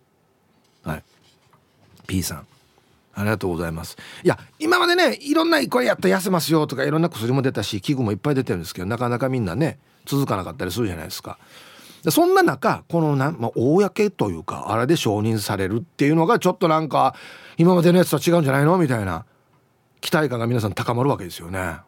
[0.83, 1.05] はい。
[2.09, 2.46] P さん。
[3.18, 3.96] ありがとうございます。
[4.22, 11.38] いや今までねいろんなこれやったら痩せますよとかいろんな薬も出たし器具もいっぱい出てるんですけどなかなかみんなね続かなかったりするじゃないですか。
[12.11, 17.14] そんな中このな、まあ、公というかあれで承認されるっていうのがちょっとなんか
[17.57, 19.24] 今までのやつと違うんじゃないのみたいな
[20.00, 21.78] 期待感が皆さん高まるわけですよね。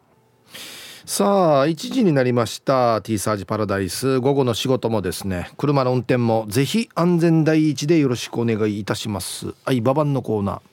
[1.05, 4.19] さあ1時になりました T サージパラダイス。
[4.19, 9.53] 午後の仕事もですね車の運転もぜひ安全第一でよろしくお願いいたします。
[9.65, 10.70] はいババンのコーナー。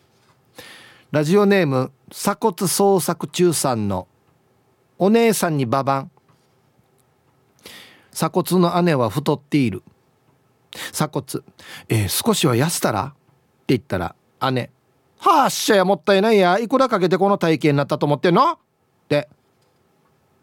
[1.11, 4.09] ラジオネーム鎖骨捜索中さんの
[4.99, 6.11] お姉さんにババン。
[8.13, 9.83] 鎖骨の姉は太っている。
[10.93, 11.25] 鎖骨。
[11.89, 13.05] えー、少しは痩せたら？
[13.05, 13.15] って
[13.69, 14.15] 言ったら
[14.53, 14.71] 姉。
[15.19, 16.59] はっしゃやもったいないや。
[16.59, 18.53] いくらかけてこの体型になったと思ってんの？
[18.53, 18.59] っ
[19.09, 19.31] て。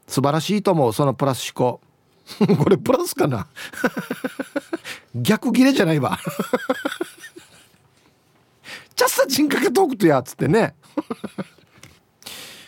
[0.07, 1.79] 素晴らしいと思うそのプラス思考。
[2.57, 3.45] これプラスかな？
[5.13, 6.17] 逆切れじゃないわ。
[8.95, 10.75] チャッサチンかけトークとやつってね。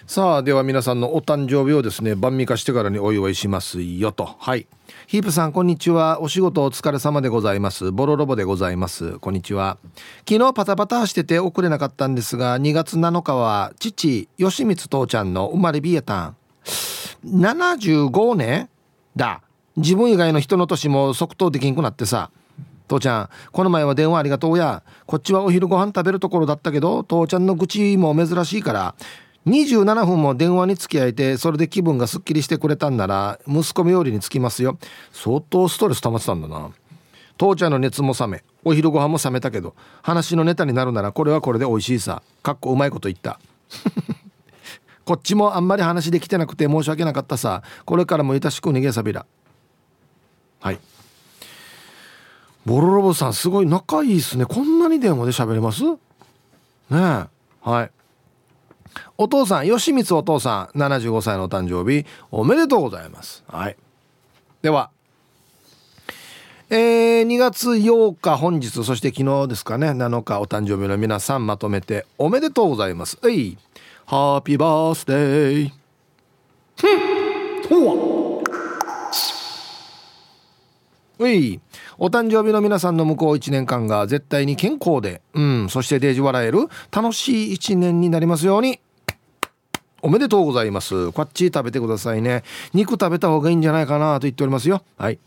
[0.06, 4.36] さあでは皆さんのお誕生日をですね晩味化してからにお祝いしますよと。
[4.40, 4.68] はい。
[5.08, 6.22] ヒープさんこんにちは。
[6.22, 7.92] お仕事お疲れ様でございます。
[7.92, 9.20] ボロロボでございます。
[9.20, 9.78] こんにちは。
[10.28, 16.36] 昨日パタパタしてて遅れなかったんですが2月7日は父吉光父ちゃんの生まれ日やたん。
[17.26, 18.70] 75年
[19.16, 19.42] だ。
[19.76, 22.32] 自分以外の人の年も即答できんくなってさ。
[22.88, 24.84] 父ちゃんこの前は電話ありがとうや。
[25.06, 28.96] こっちはお昼ご飯食べるところだったけど父ちゃんの愚痴も珍しいから
[29.46, 34.78] 27分も電話に付き合えてそれで気分がすっきりしてくれたんなら息子冥利につきますよ。
[35.12, 36.72] 相当ストレス溜まってたんだな。
[37.38, 42.22] 父ちゃんの熱も冷めお昼ご飯も冷めたけど話のネタになるならこれはこれで美味しいさ。
[42.44, 43.40] かっこうまいこと言った。
[45.06, 47.64] こっちもあんまり話できてなくて申し訳なかったさ。
[47.86, 49.26] これからもいたしく逃げさびら。
[50.60, 50.80] はい。
[52.68, 54.46] ボロロボさんすごい仲いいっすね。
[54.46, 55.84] こんなに電話で喋れます？
[55.86, 55.96] ね
[56.92, 57.26] え。
[57.62, 57.92] はい。
[59.18, 63.46] お父さん吉光お父さん75歳のお誕生日おめでとうございます。
[63.48, 63.78] はい。
[64.62, 64.90] では
[66.70, 73.18] えー、2月8日本日そして昨日ですかね7日お誕生日の皆さんまとめておめでとうございます。
[73.22, 73.58] はい
[74.06, 75.72] ハッピーバースデー。
[77.70, 78.42] ほ
[81.20, 81.30] う。
[81.30, 81.62] い。
[82.00, 88.80] お誕生日の皆さんの向こう1年間が絶対に健康でうんそしてデージ笑える楽しい1年になりますように。
[90.04, 91.12] おめでとうございます。
[91.12, 92.44] こっち食べてくださいね。
[92.74, 94.84] 肉食べた方がいいんじゃないかなと言っておりますよ。
[94.98, 95.18] はい。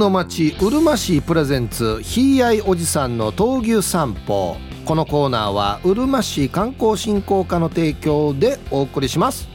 [0.00, 4.56] の町うるま市プレゼンツひいあいおじさんの闘牛散歩。
[4.86, 9.46] このコーナーはうるま市観光振興課の提供でお送りします。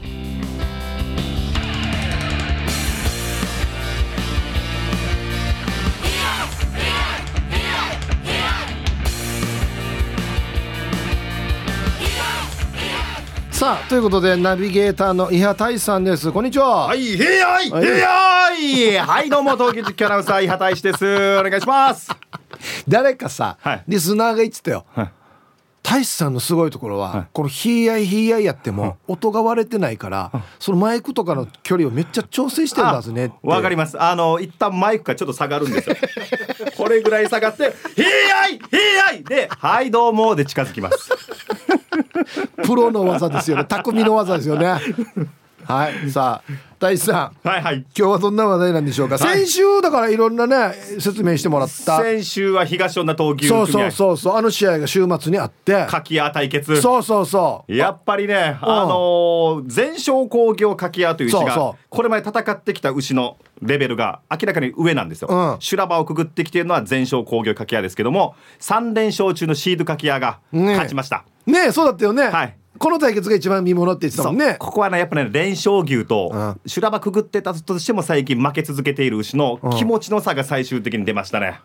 [13.66, 16.30] さあということでナビゲーターの伊波大さんです。
[16.30, 16.86] こんにちは。
[16.86, 21.04] はい、へいやい、へいやい、はい、どうも、東京実況アナウンサー、伊波大志です。
[21.04, 22.08] お願いします。
[22.86, 23.82] 誰かさ、はい。
[23.88, 25.10] リスナーが言ってたよ、はい
[25.86, 34.02] 大志さんのすごいところは、このひいあいひいあいやっても音が割れてないから、そのマイクとかの距離をめっちゃ調整してるんだぜねわかります。
[34.02, 35.94] あの、一旦マイクがちょっと下がるんですよ。
[36.76, 38.60] これぐらい下がって、へいやい、へい
[38.96, 39.22] やい!
[39.22, 41.10] で、はい、どうもで近づきます。
[42.66, 43.64] プロの技ですよね。
[43.64, 44.80] 匠の技ですよね。
[45.64, 46.10] はい。
[46.10, 47.76] さあ大志さんはいはい。
[47.76, 49.38] 今日はどんな話題なんでしょうか、はい。
[49.38, 52.02] 先週だからいろんなね説明してもらった。
[52.02, 53.90] 先週は東女闘牛そうそうう。
[53.90, 54.36] そうそう。
[54.36, 55.86] あの試合が週末にあって。
[55.86, 56.80] かき屋対決。
[56.80, 57.74] そうそうそう。
[57.74, 65.60] やっぱりね、あのー、全勝工業かき屋という牛がこれまで戦ってきた牛のレベルが明らかに上なんですよ、うん。
[65.60, 74.56] 修羅場をくぐってきているのは全勝工業かき屋ですけども3連勝中のシードかき屋がね勝ちました、ねえそうだったよね、はいこの対決が一番見ものって言ってたもんね。
[74.58, 76.60] ここはねやっぱね連勝牛とうん。
[76.66, 81.60] 修羅場くぐってたとしても最近負け続けている牛の気持ちの差が最終的に出ましたね、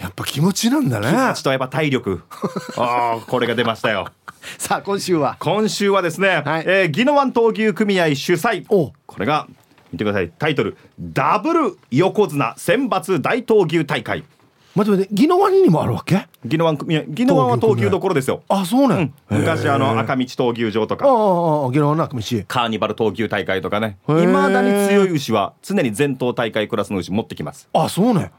[0.00, 2.22] やっぱ気持ちなんだ気持ねちとやっぱ体力。
[2.76, 4.08] ああこれが出ましたよ。
[4.58, 5.36] さあ今週は。
[5.38, 6.64] 今週はですね、はい。
[6.66, 8.64] えー、宜野湾闘牛組合主催。
[8.68, 8.92] お。
[9.06, 9.46] これが
[9.92, 10.30] 見てください。
[10.38, 14.24] タイトルダブル横綱選抜大闘牛大会
[14.74, 16.28] 待って宜野湾にもあるわけ？
[16.44, 18.42] 宜野湾宜野湾は闘牛どころですよ。
[18.48, 21.06] あそうね、昔あの赤道闘牛場とか。
[21.06, 23.98] ああああ宜野湾の赤道カーニバル闘牛大会とかね。
[24.08, 27.68] いまだに強い牛は常に全頭大会クラスの牛持ってきます。
[27.72, 28.30] あそうね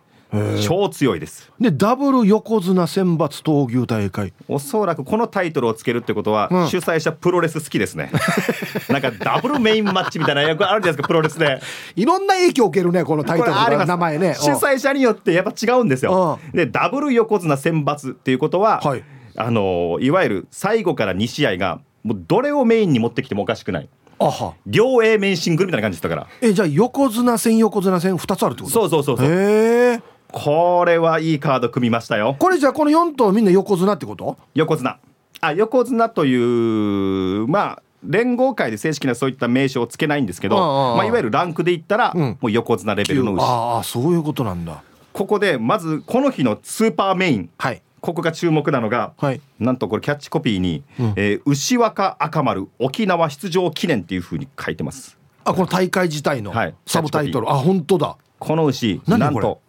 [0.66, 1.52] 超強いです。
[1.60, 4.34] でダブル横綱選抜闘牛大会。
[4.48, 6.68] おそらくこのタイトルをつけるってことは、うん。
[6.70, 8.12] 主催者プロレス好きですね。
[8.90, 11.62] なんかダブルメインマッチみたいな役あるじゃないですかプロレスで。
[11.96, 13.88] いろんな影響を受けるねこのタイトルとこれあります。
[13.88, 14.36] 名前ね。
[14.36, 16.40] 主催者によってやっぱ違うんですよ。
[16.54, 19.04] うでダブル横綱選抜っていうことは、はい。
[19.38, 23.90] あのいわゆる最後から2試合がもうどれをメインに持ってきてもおかしくない。
[24.20, 24.54] あは。
[24.66, 26.28] 両 A 面シングルみたいな感じだから。
[26.42, 28.74] えじゃあ横綱戦横綱戦2つあるってこと？
[28.74, 29.28] そうそうそうそう。
[29.28, 30.02] へえ
[30.32, 32.36] これはいいカード組みましたよ。
[32.40, 34.38] これじゃあこの4頭みんな横綱ってこと？
[34.54, 34.98] 横綱。
[35.42, 40.56] あ横綱というまあ連合会で正式なそういった名称をつけないんですけど
[40.96, 42.38] まあ、いわゆるランクで言ったら、うん。
[42.42, 43.44] もう横綱レベルの牛。
[43.44, 44.84] ああそういうことなんだ。
[45.14, 47.50] ここでまずこの日のスーパーメイン。
[47.58, 47.82] はい。
[48.00, 49.42] ここが注目なのが、はい。
[49.60, 51.14] なんとこれキャッチコピーに「うん。
[51.16, 55.18] えー牛若赤丸沖縄出場記念」っていうふうに書いてます。
[55.44, 56.76] あこの大会自体のはい。
[56.88, 58.18] サブタイトル、あ本当だ。
[58.40, 59.60] この牛なんと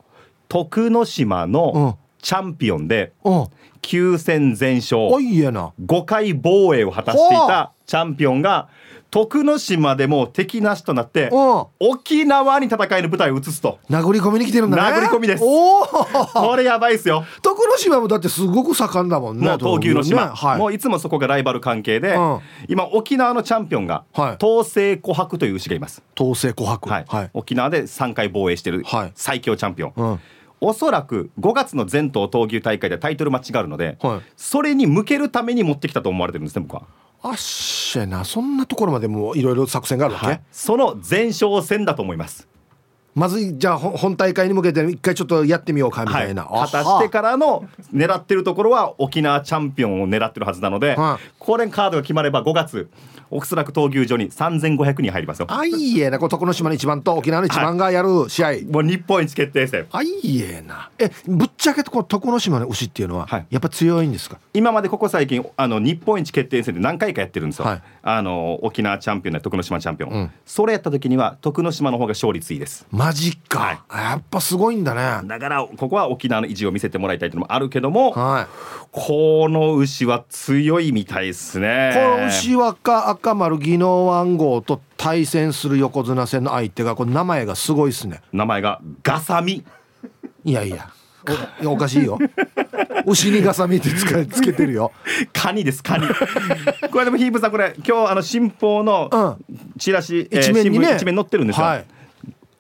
[0.53, 1.53] 徳之島うん。
[1.53, 3.47] のチャンピオンでうん。
[3.81, 5.01] 9戦全勝。
[5.01, 5.73] おいえな。
[5.85, 8.69] 5回防衛を果たしていたチャンピオンが
[9.11, 11.67] 徳之島でも敵なしとなってうん。
[11.81, 13.79] 沖縄に戦いの舞台を移すと。
[13.89, 14.97] 殴り込みに来てるんだね。
[14.99, 15.43] 殴り込みです。
[15.43, 17.25] おおこれやばいですよ。
[17.41, 20.59] 徳之島もだってすごく盛んだもんねもう闘牛の島、ねはい。
[20.59, 22.41] もういつもそこがライバル関係で、うん。
[22.69, 24.37] 今沖縄のチャンピオンがはい。
[24.39, 26.89] 東西琥珀という牛がいます、統制琥珀。
[26.89, 27.05] はい。
[27.09, 27.31] はい。
[27.33, 29.13] 沖縄で3回防衛してるはい。
[29.15, 30.21] 最強チャンピオン、うん
[30.65, 34.21] おそらく5月の全島闘牛大会でタイトルマッチがあるので、はい。
[34.37, 36.87] それに向けるために持ってきたと思われてるんですね僕は、
[37.21, 40.43] あっしゃなそんなところまでもいろいろ作戦があるわけ、はい。
[40.53, 42.49] その前哨戦だと思います
[43.15, 51.29] まずじゃあほ本大会に向けて一回ちょっとやってみようかみたいな、果たしてからの狙ってるところは沖縄チャンピオンを狙ってるはずなので、はい。
[51.39, 52.89] これカードが決まれば5月
[53.35, 55.47] おそらく闘牛場に3500人入りますよ。
[55.49, 56.19] あいえな。
[56.19, 59.87] これ徳之島の一番と沖縄の一番がやる試合、もう日本一決定戦。
[59.91, 60.91] あいえな。
[60.99, 63.47] えぶっちゃけこの徳之島の牛っていうのは、はい。
[63.51, 64.39] やっぱ強いんですか？
[64.53, 67.83] 今までここ最近あの日本一決定戦で何回かやってるんですよ、はい。
[68.03, 70.31] あの沖縄チャンピオンや徳之島チャンピオン、うん。
[70.45, 74.11] それやった時には徳之島の方が勝率いいですマジか、はい。
[74.13, 75.27] やっぱすごいんだね。
[75.27, 77.41] だからここは沖縄の意地を見せてもらいたいという。
[77.41, 78.47] のもあるけどもはい。
[78.93, 81.93] この牛は強いみたいですね。
[81.95, 88.21] この牛若赤丸技能暗号と対戦する横綱戦の相手がこの名前がすごいですね。
[88.33, 89.65] 名前がガサミ。
[90.45, 90.91] いやいや
[91.65, 92.19] おおかしいよ。
[93.07, 94.93] 牛にガサミってつけつけてるよ。
[95.33, 96.07] カニですカニ。
[96.93, 99.39] これでもヒープさんこれ今日あの新報の
[99.79, 100.95] チラシ、えー一面にね。
[100.95, 101.85] 一面載ってるんですよ、はい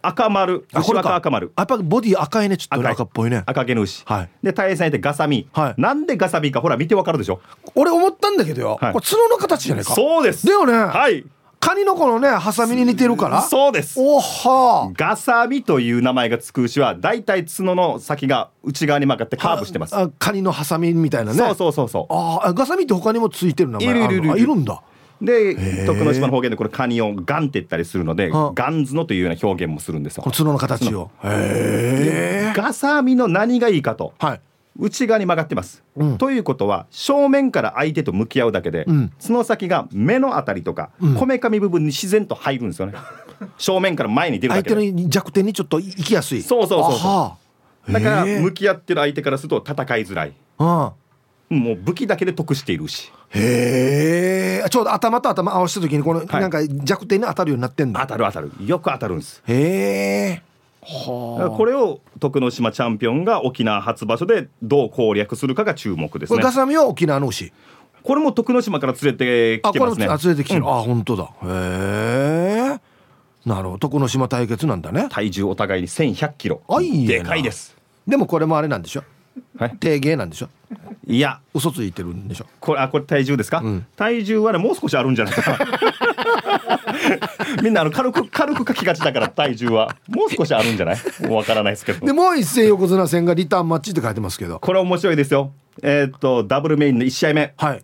[0.03, 0.67] 赤丸。
[0.75, 1.53] 牛若赤丸。
[1.57, 2.57] やっぱボディ赤いね。
[2.57, 3.45] ちょっとね赤っぽいね。
[3.47, 4.31] 赤毛の牛、はい。
[4.43, 5.75] で対戦相手ガサミ、はい。
[5.81, 7.41] なんでガサミかほら見てわかるでしょ？
[7.75, 8.93] 俺思ったんだけどよ、はい。
[8.93, 9.95] これ角の形じゃないか。
[9.95, 10.47] そうです。
[10.47, 10.73] だよね。
[10.75, 11.25] はい。
[11.61, 13.41] カニのこのねハサミに似てるから。
[13.43, 13.95] そうです。
[13.97, 19.95] おはガサミという名前がつく牛はだいたい角の先が内側に曲がってカーブしてます。
[19.97, 21.39] あカニのハサミみたいなね。
[21.39, 22.07] そうそうそうそう。
[22.13, 24.05] あガサミって他にもついてる名前あるの？
[24.07, 24.33] いるいるいる。
[24.33, 24.83] あいるんだ
[25.23, 25.87] でー。
[25.87, 28.53] 徳之島の方言でこれカニをガンって言ったりするのではあ。
[28.55, 30.25] ガンズのというような表現もするんですよ。
[30.25, 31.11] 角の形を。
[31.23, 34.41] ガサミの何がいいかとはい。
[34.79, 36.19] 内側に曲がってます、うん。
[36.19, 39.13] ということは正面から相手と向き合うだけで、うん。
[39.21, 41.15] 角先が目のあたりとかうん。
[41.15, 42.95] こめかみ部分に自然と入るんですよね。
[43.59, 44.93] 正面から前に出るだ相けで。
[44.93, 46.43] 手の弱点にちょっと行きやすい。
[46.43, 47.37] そうそうそうそ
[47.89, 47.93] う。
[47.93, 50.33] だから向き合ってる相手からすると戦いづらい。
[50.59, 50.91] うん
[51.49, 53.13] もう武器だけで得しているし。
[53.31, 56.29] へえちょうど頭と頭合わせた時にこの、はい。
[56.41, 58.53] なんか弱点に当たるようになってんだ当たる当たる。
[58.65, 59.43] よく当たるんです。
[59.47, 60.43] へえ
[60.83, 66.43] だからこれを徳之島チャンピオンが沖縄初場所でどう攻略するかが注目ですね。
[66.43, 67.53] ガサミは沖縄の牛？
[68.03, 70.07] これも徳之島から連れてきてますね。
[70.07, 70.69] あ連れてきてる、うん。
[70.69, 71.31] あ本当だ。
[71.45, 71.47] へ
[72.75, 72.81] え
[73.49, 73.79] なるほど。
[73.79, 75.07] 徳之島対決なんだね。
[75.09, 76.63] 体重お互いに1100キロ。
[76.69, 77.77] あいいえなでかいです。
[78.09, 79.05] でもこれもあれなんでしょ？
[79.59, 79.77] はい。
[79.79, 80.49] 低芸なんでしょ？
[81.07, 81.41] いや。
[81.55, 82.47] 嘘ついてるんでしょ？
[82.61, 83.87] これあこれ体重ですか、ん。
[83.97, 85.59] 体重はねもう少しあるんじゃないか。
[85.59, 85.59] な
[87.63, 89.97] みんなあの軽く軽く書きがちだから体重は。
[90.09, 90.97] もう少しあるんじゃない？
[91.29, 92.07] わからないですけど。
[92.07, 94.59] でもう一戦横綱戦がリターンマッチって書いてますけど。
[94.59, 95.53] これ面白いですよ。
[95.83, 97.55] えーっとダブルメインの1試合目。
[97.57, 97.83] はい。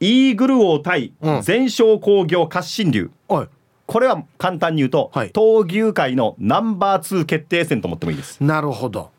[0.00, 1.42] イーグル王対うん。
[1.42, 3.46] 全勝工業勝新流おい。
[3.86, 5.30] これは簡単に言うと、はい。
[5.30, 8.42] 闘牛界のナンバー2決定戦と思ってもいいです。
[8.42, 9.10] なるほど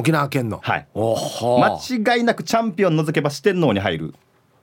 [0.00, 0.60] 沖縄県の。
[0.62, 0.86] はい。
[0.94, 4.14] おは間違いなくチャンピオン除けば四天王に入る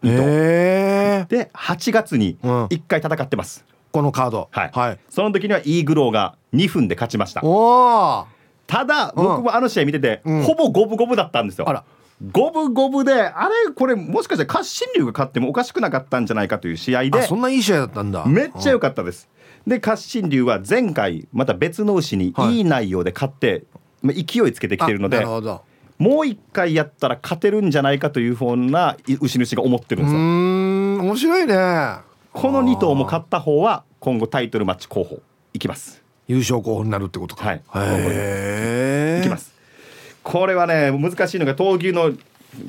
[0.03, 2.65] へえで8月にうん。
[2.65, 4.49] 1回戦ってます、このカード。
[4.51, 7.41] はい、はい、その時にはイーグル王が2分で勝ちました。
[7.41, 9.23] ただうん。
[9.23, 10.43] 僕もあの試合見てて、うん。
[10.43, 11.69] ほぼ五分五分だったんですよ。
[11.69, 11.83] あら。
[12.31, 18.25] 五分五分であれこれもしかして勝新龍が勝ってもおかしくなかったんじゃないかという試合あでそんないい試合だったんだ。
[18.25, 19.29] めっちゃ良かったです。
[19.67, 22.55] で勝新龍は前回また別の牛にはい。
[22.55, 25.25] いい内容で勝って、まあ勢いつけてきてるのあで
[25.97, 30.19] もう一回やったら勝てるんじゃないかというふうな牛主が思ってるんですよ。
[30.19, 31.55] ん面白いね。
[32.33, 35.21] この2頭も勝った方は今後タイトルマッチ候補
[35.53, 36.03] いきます。
[36.27, 37.45] 優勝候補になるってことか。
[37.45, 37.63] はい。
[37.75, 39.53] へえいきます。
[40.21, 42.13] これはね難しいのが闘牛の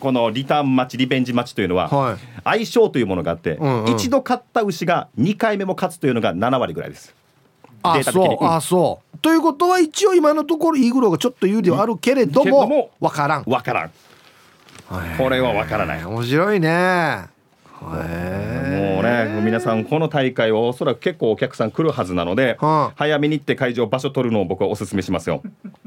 [0.00, 2.16] このリターンマッチリベンジマッチというのは、はい。
[2.44, 3.92] 相性というものがあって、うんうん。
[3.92, 7.14] 一度勝った牛が2回目も勝つというのが7割ぐらいです。
[7.82, 8.38] あデータ的に。
[8.40, 13.44] あそうということは一応今のところイーグローがちょっと有利はあるけれどもけどもわからん。
[13.44, 13.90] 分からん。
[15.18, 16.04] これは分からない。
[16.04, 17.38] 面白いね。
[17.80, 25.42] へもうね皆さんこの大会はおそらく結構お客さん来るはずなので、はあ早めに行って会場場所取るのを僕はお勧めしますよ。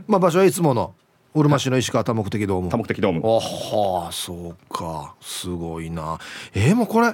[0.07, 0.93] まあ場所はいつもの
[1.33, 2.69] うるま市の石川多目的ドーム。
[2.69, 3.21] 多目的ドーム。
[3.25, 5.15] あはあそうか。
[5.21, 6.19] すごいな。
[6.53, 7.13] えー、もうこれ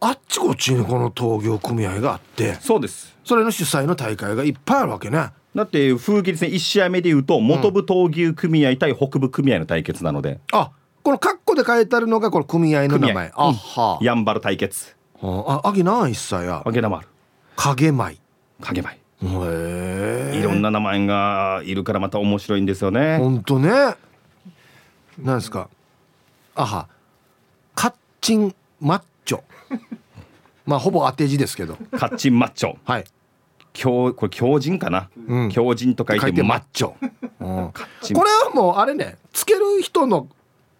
[0.00, 3.16] あっちこっちにこの闘牛組合があってそうです。
[3.24, 10.70] それの主催の大会がいっぱいあるわけねだって風切り戦1試合目で言うと元部闘牛組合対北部組合の対決なので、あ
[11.02, 13.32] このカッコで書いてあるのがこの組合の名前。
[13.34, 13.98] あは。
[14.02, 14.94] やんばる対決。
[15.22, 16.62] あああぎな一切や。
[16.62, 17.08] あげなもある。
[17.56, 18.20] 影舞。
[18.60, 18.94] 影舞。
[18.94, 18.98] へ
[20.34, 20.38] え。
[20.38, 23.16] いろんな名前がいるからまた面白いんですよね。
[23.16, 23.70] ほんとね。
[25.18, 25.70] なんですか。
[26.54, 26.88] あは。
[27.74, 29.40] カッチンマッチョ。
[30.66, 31.78] まあほぼ当て字ですけど。
[31.92, 32.76] カッチンマッチョ。
[32.84, 33.04] はい
[33.76, 35.50] 強これ強靭かな、うん。
[35.50, 37.72] 強靭と書い書いててマッチョ、うん。
[37.72, 40.28] これはもうあれねつける人の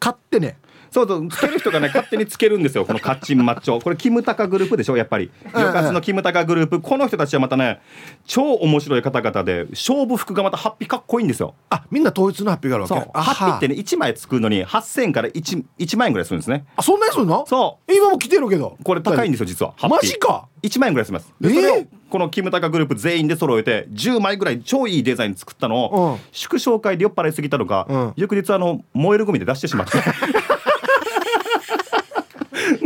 [0.01, 0.57] 勝手ね
[0.97, 3.83] そうそうつける人がね勝手につけるんですよこのカッチンマッチョ。
[3.83, 5.31] これキムタカグループでしょやっぱり。
[5.45, 6.81] ええ旅活のキムタカグループ。
[6.81, 7.81] この人たちはまたね
[8.25, 11.55] 超面白い方々で勝負服がまたハッピーかっこいいんですよ。
[11.69, 12.95] あみんな統一のハッピーがあるわけ？
[12.95, 13.11] そう。
[13.13, 16.65] ハッピーってね1枚作るのに8000円から 1, 1万円ぐらいするんですね。
[16.77, 17.45] あそんなにするの？
[17.47, 18.79] そ今も来てるけど。
[18.83, 26.21] これ高いんですよ実はマジか？1万円ぐらいしますでえーそれをこのキムタカグループ全員で揃えて10枚ぐらい超いいデザイン作ったのを、うん。
[26.31, 28.13] 祝勝会で酔っ払いすぎたのか、うん。
[28.15, 29.99] 翌日あの燃えるゴミで出してしまって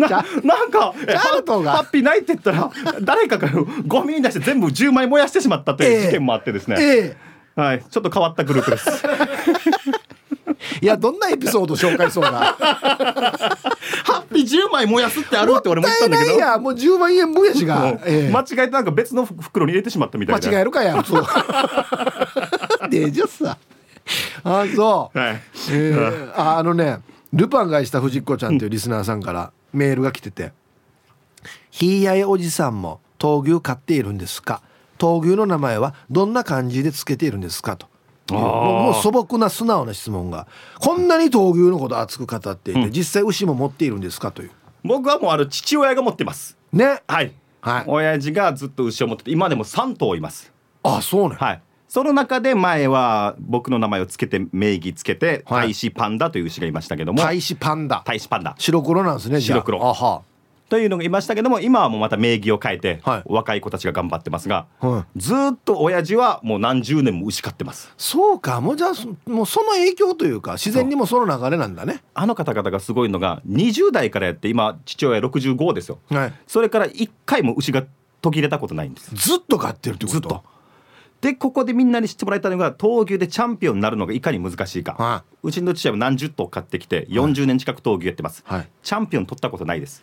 [0.09, 1.73] なんかえチャルトが。
[1.73, 2.71] ハッピーないって言ったら
[3.03, 3.49] 誰かが
[3.87, 7.17] ゴミに出して全部10枚燃やしてしまったっていう事件もあってですね、え
[7.57, 7.61] え。
[7.61, 8.89] はい、ちょっと変わったグループです。
[10.83, 16.31] いやどんなエピソード紹介そうなハッピー10枚燃やすってあるって俺も言ったんだけど。
[16.33, 16.59] いないや。
[16.59, 18.31] もう10万円分やしが、うんええ。
[18.31, 21.27] 間違えてなんか別の袋に入れてしまったみたいで間違えるかやそう。
[22.91, 23.57] でじゃさ。
[24.45, 25.43] あそう、はい。
[25.71, 26.99] えーああのね
[27.33, 30.53] ルパンがした藤子ちゃんというリスナーさんからメールが来てて
[31.71, 34.63] 「ひいやいおじさんも闘牛飼っているんですか
[34.99, 37.89] 闘牛の名前はどんな漢字でつけているんですか?」と。
[38.31, 40.47] もう素朴な素直な質問が
[40.79, 44.31] こんなに闘牛のことを熱く語っていて、実際牛も持っているんですか？
[44.31, 44.51] という。
[44.85, 46.57] 僕はもうあの父親が持ってます。
[46.73, 47.03] ね。
[47.09, 47.85] はい、はい。
[47.89, 50.53] 親父がずっと牛を持ってて今でも3頭います。
[50.85, 51.37] あそうね。
[51.41, 57.21] はいその中で前は僕の名前をつけて名義つけてはい大使パンダという牛がいましたけども。
[57.21, 58.03] 大使パンダ。
[58.07, 58.55] 大使パンダ。
[58.59, 59.85] 白黒なんですね白黒。
[59.85, 60.23] あは。
[60.69, 63.23] というのがいましたけども今はもうまた名義を変えて、はい。
[63.27, 65.19] 若い子たちが頑張ってますが、はい。
[65.19, 67.93] ずーっと親父はもう何十年も牛飼ってます。
[67.99, 72.05] そうかもうじゃあそもうその影響というか自然にもその流れなんだね。
[72.15, 75.99] あの方々がすごいのが20代からやって今父親65ですよ。
[76.09, 76.33] はい。
[76.47, 77.83] それから1回も牛が
[78.23, 79.13] 途切れたことないんです。
[79.13, 80.13] ずっと飼ってるってこと？
[80.13, 80.45] ずっと
[81.21, 88.69] でここでみんなに知ってもらいたいのが闘牛でチャンピオンになるのがいかに難しいか、はうちの父親は何十頭買ってきて40年近く闘牛やってます、はい。
[88.83, 90.03] チャンピオン取ったことないです。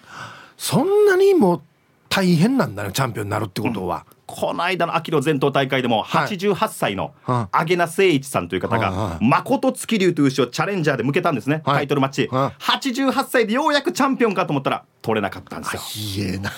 [0.58, 1.62] そんなにもう
[2.10, 6.28] 大変なんだねチャンピオンになるってことは、この間の秋の全頭大会でもはい。
[6.28, 11.76] 88歳のはアゲナ誠一さんという方がい誠月流という牛をチャレンジャーで向けたんですね、はい。
[11.78, 16.28] タイトルマッチ、はい88歳でようやくチャンピオンかと思ったら取れなかったんですよ。
[16.28, 16.52] いえな。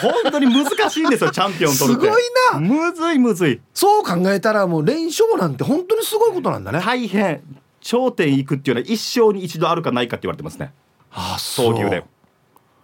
[0.00, 2.06] 本当に難しいんですよチャンピオン取るって。
[2.06, 2.60] すごいな。
[2.60, 3.60] むずいむずい。
[3.74, 6.80] そう考えたらもう連勝なんて本当にすごいことなんだね。
[6.80, 7.42] 大変。
[7.80, 10.72] 頂点行くっていうのは一生に一度あるかないかって言われてますね。
[11.12, 11.74] あそう。
[11.74, 12.02] で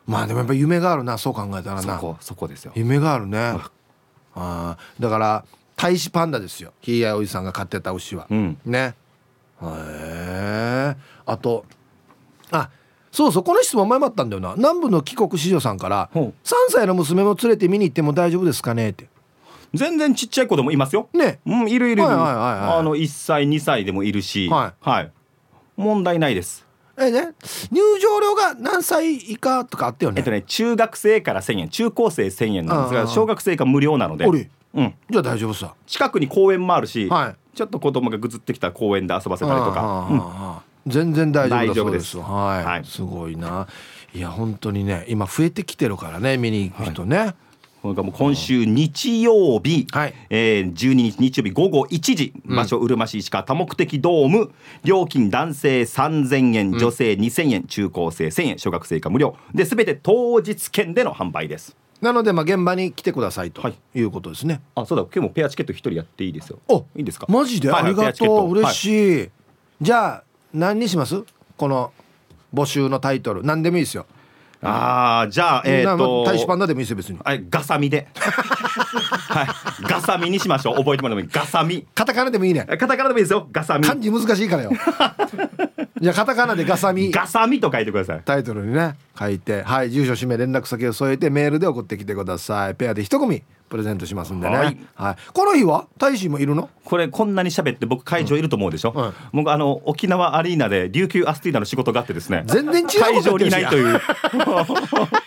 [0.07, 1.83] まあでもやっぱ夢があるなそう考えたらな。
[1.83, 2.73] そこそこですよ。
[2.75, 3.55] 夢があるね
[4.37, 5.45] ああだから
[5.77, 6.73] 大使パンダですよ。
[6.81, 8.59] ひいやいおじさんが飼ってた牛は、うん。
[8.65, 8.95] ね。
[9.63, 11.65] へえあと
[12.51, 12.71] あ
[13.11, 14.55] そうそうこの質問前もあったんだよな。
[14.57, 16.35] 南部の帰国子女さんからほう。
[16.45, 19.09] 3歳の娘も連れて見に行っても大丈夫ですかねって。
[19.75, 21.09] 全然ちっちゃい子でもいますよ。
[21.15, 21.41] ね。
[21.47, 22.41] うんいるいるいる、はいはいはいは
[22.77, 22.79] い。
[22.79, 24.49] あの1歳2歳でもいるし。
[24.49, 25.13] ははい、
[25.77, 26.66] 問題ないです
[26.99, 27.35] えね？
[27.71, 30.19] 入場料が何歳以下とかあったよね？
[30.19, 34.25] えっとね中学生から1000円中高生1000円なんですが小学生が無料なので。
[34.75, 35.75] うん、じゃあ大丈夫さ。
[35.87, 37.57] 近くに公園もあるし、はい。
[37.57, 40.19] ちょっと子供がぐずってきたら公園で遊ばせたりとか、うん。
[40.19, 42.19] か、全然大丈夫です。
[42.19, 42.85] はい、はい。
[42.85, 43.67] すごいな。
[44.13, 47.35] いや本当にね今増えてきてるからね見に行く人ね、それ
[47.95, 50.15] からもう今週日曜日、はい。
[50.31, 54.51] えー、12日日曜日午後1時、場所うるま市石川多目的ドーム
[54.85, 59.37] 料金男性3000円女性2000円、中高生1000円小学生以下無料。
[59.55, 61.77] で全て当日券での販売です。
[62.01, 63.75] なのでまあ現場に来てくださいとはい。
[63.95, 65.05] いうことですね、あそうだ。
[65.05, 66.59] 今日もペアチケット一人やっていいですよ。
[66.69, 67.27] おいいですか？
[67.29, 68.51] マジで、はいはいありがとう。
[68.51, 69.29] 嬉い、しい、
[69.81, 71.25] じゃあ何にします？
[71.57, 71.93] この
[72.53, 73.43] 募集のタイトル。
[73.45, 74.05] 何でもいいですよ
[74.67, 77.19] ああじゃあえっ、なと大使パンダでもいいですよ別に。
[77.25, 78.09] はいガサミで。
[78.17, 79.47] はい。
[79.83, 80.77] ガサミにしましょう。
[80.77, 81.29] 覚えてもらってもいい。
[81.33, 81.87] ガサミ。
[81.95, 82.65] カタカナでもいいね。
[82.65, 83.49] カタカナでもいいですよ。
[83.51, 83.85] ガサミ。
[83.85, 84.73] 漢字難しいからよ。
[86.01, 87.11] じゃあカタカナでガサミ。
[87.11, 88.23] ガサミと書いてください。
[88.25, 89.63] タイトルにね書いて。
[89.63, 92.75] はい住所氏名連絡先を添えてメールで送ってきてください。
[92.75, 94.57] ペアで一組プレゼントしますんでね。
[94.57, 95.15] ははい。
[95.15, 96.71] い、この日は大使もいるの？
[96.85, 99.03] これこんなに喋って僕会場いると思うでしょ、うん。
[99.03, 102.45] はい僕あの沖縄アリーナで琉球アスティーナの仕事があってですね。
[102.47, 104.01] 全然違う会場にいないという。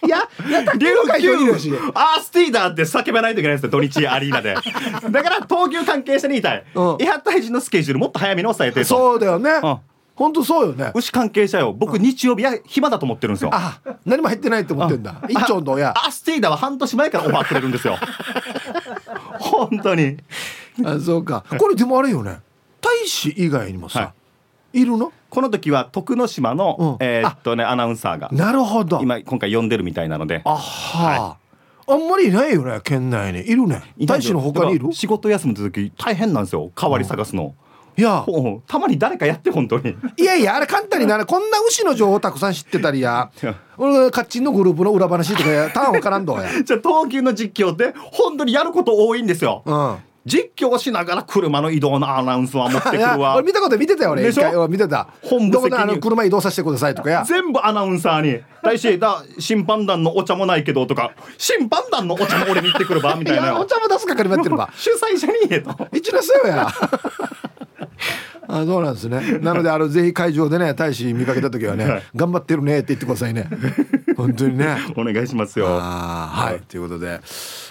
[0.05, 0.27] いや
[0.77, 4.55] 琉球アスティーナって叫ばないといけないんですよ土日アリーナで。
[5.11, 6.63] だから東急関係者に言いたい。
[6.75, 6.97] うん。
[6.99, 8.85] 伊波大臣のスケジュールもっと早めに抑えてと。
[8.85, 9.61] そうだよね、ん
[10.19, 10.91] 本当そうよね。
[10.93, 11.71] 牛関係者よ。
[11.71, 13.51] 僕日曜日は暇だと思ってるんですよ。
[13.53, 15.21] あ何も入ってないって思ってんだ。
[15.29, 17.95] 一丁の親アスティーナは半年前からオファーくれるんですよ。
[19.39, 20.17] 本当に。
[20.83, 21.45] あそうか。
[21.57, 22.39] これでもあれよね。
[22.81, 24.13] 大使以外にもさ、、は
[24.73, 24.83] い。
[24.83, 25.13] るの？
[25.29, 26.97] この時は徳之島の、うん。
[26.99, 28.99] えーっとねアナウンサーがなるほど。
[29.01, 30.41] 今今回呼んでるみたいなので。
[30.43, 31.37] あは
[31.87, 33.39] あ、あんまりいないよね県内に。
[33.39, 33.83] いるね。
[34.03, 34.91] 大使の他にいる？
[34.91, 36.71] 仕事休む時大変なんですよ。
[36.75, 37.55] 代わり探すの、
[37.99, 38.25] いや。
[38.67, 39.95] たまに誰かやって本当に。
[40.17, 41.25] いやいやあれ簡単になる。
[41.25, 43.29] こんな牛の情報たくさん知ってたりや。
[43.77, 49.95] 俺カッチンのグループの裏話とかやターンわからんどや じゃあ東急の実況って本当にやること多いんですよ、うん。
[50.25, 53.35] 実況しながら車の移動のアナウンスは持ってくるわ。
[53.39, 54.67] 俺見たこと見てたよ俺でしょ？
[54.67, 55.07] 見てた。
[55.23, 57.23] 本部責任どこであの車移動させてくださいとかや。
[57.25, 65.87] 全部アナウンサーに「大使だ審判団のお茶もないけど」とか「審判団のお茶も俺に行ってくるば」みいたいなやお茶も出す係もやってるば 主催者に言えと。
[65.93, 66.67] 一ノ瀬よや
[68.47, 69.39] あそうなんですね。
[69.39, 72.03] なのであのぜひ会場でね大使見かけた時はね、はい。
[72.15, 73.47] 頑張ってるねって言ってくださいね。
[74.17, 74.77] 本当にね。
[74.97, 75.67] お願いしますよ。
[75.67, 76.61] はい。
[76.67, 77.21] ということで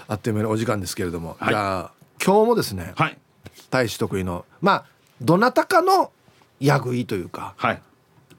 [0.07, 1.49] あっという間にお時間ですけれども、はい。
[1.49, 1.91] じゃあ
[2.24, 3.18] 今日もですねはい。
[3.70, 4.85] 大使得意のまあ
[5.20, 6.12] どなたかの
[6.61, 7.83] やぐいというかはい。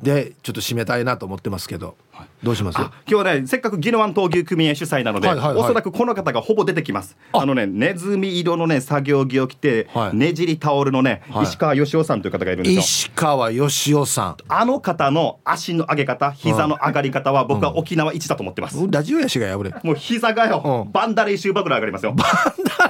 [0.01, 1.97] でちょっと締めたいなと思ってますけど、
[2.43, 2.79] どうします？
[2.79, 7.17] あ今日ねせっかく宜野湾闘牛組合主催なので、はおそらくこの方がほぼ出てきます。
[7.33, 7.45] あ。
[7.45, 10.15] のねネズミ色のね作業着を着て、はい。
[10.15, 11.43] ねじりタオルのね、はい。
[11.43, 12.79] 石川義雄さんという方がいるんですよ。
[12.81, 14.37] 石川義雄さん。
[14.47, 20.91] あの方の足の上げ方膝の上がり方は僕は沖縄一だと思ってます、ラジオやしがや俺もう膝がよ、うん。
[20.91, 22.15] バンダレーシューバぐらい上がりますよ。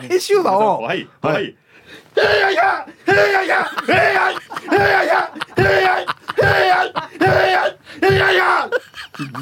[0.10, 1.48] 練習馬を はいははいいい。
[1.48, 1.50] やい。
[1.50, 1.56] やい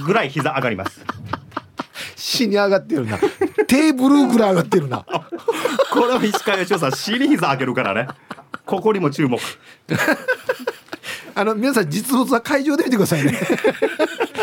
[0.06, 1.02] ぐらい膝上がります。
[2.16, 3.18] 死に上がってるな。
[3.68, 5.06] テーブルぐらい上がってるな。
[5.92, 8.08] これは石川義雄さん尻膝上げるからね。
[8.66, 9.40] ここにも注目。
[11.36, 13.38] あの皆さん実物は会場で見てくださいね。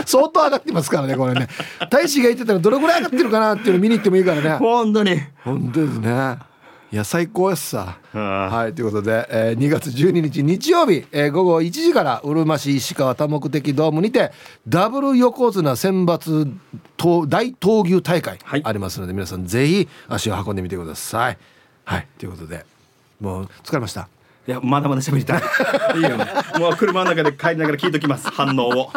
[0.07, 1.49] 相当上がってますからねこれね。
[1.91, 4.51] 大使が言ってたらどれぐらい上がってるかなっていうの見に行ってもいいからね。
[4.57, 5.20] 本当に。
[5.43, 6.39] 本当ですね
[6.95, 7.99] いや最高やっさ。
[8.13, 14.31] はいということで、えー2月12日日曜日、えー午後1時からうるま市石川多目的ドームにて
[14.69, 16.57] ダブル横綱選抜
[16.97, 18.63] 闘大闘牛大会はい。
[18.65, 21.39] ありますので、皆さんぜひ足を運んでみてください。
[21.85, 22.65] はいということで
[23.21, 24.09] もう疲れました
[24.47, 25.43] いやまだまだ喋りたい。
[25.97, 26.19] いいよ
[26.59, 28.29] もう車の中で帰りながら聞いときます。
[28.31, 28.93] 反応を。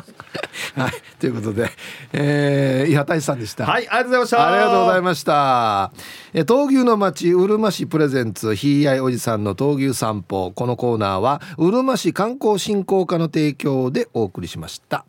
[0.76, 0.92] はい。
[1.20, 1.72] ということで、
[2.12, 3.66] えー、伊波大志さんでした。
[3.66, 4.48] はいありがとうございました。
[4.48, 5.92] ありがとうございました。
[6.34, 10.52] え闘牛の町うるま市プレゼンツひいあいおじさんの闘牛散歩。
[10.52, 15.06] このコーナーはうるま市観光振興課の提供でお送りしました。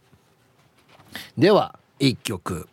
[1.36, 2.68] では一曲。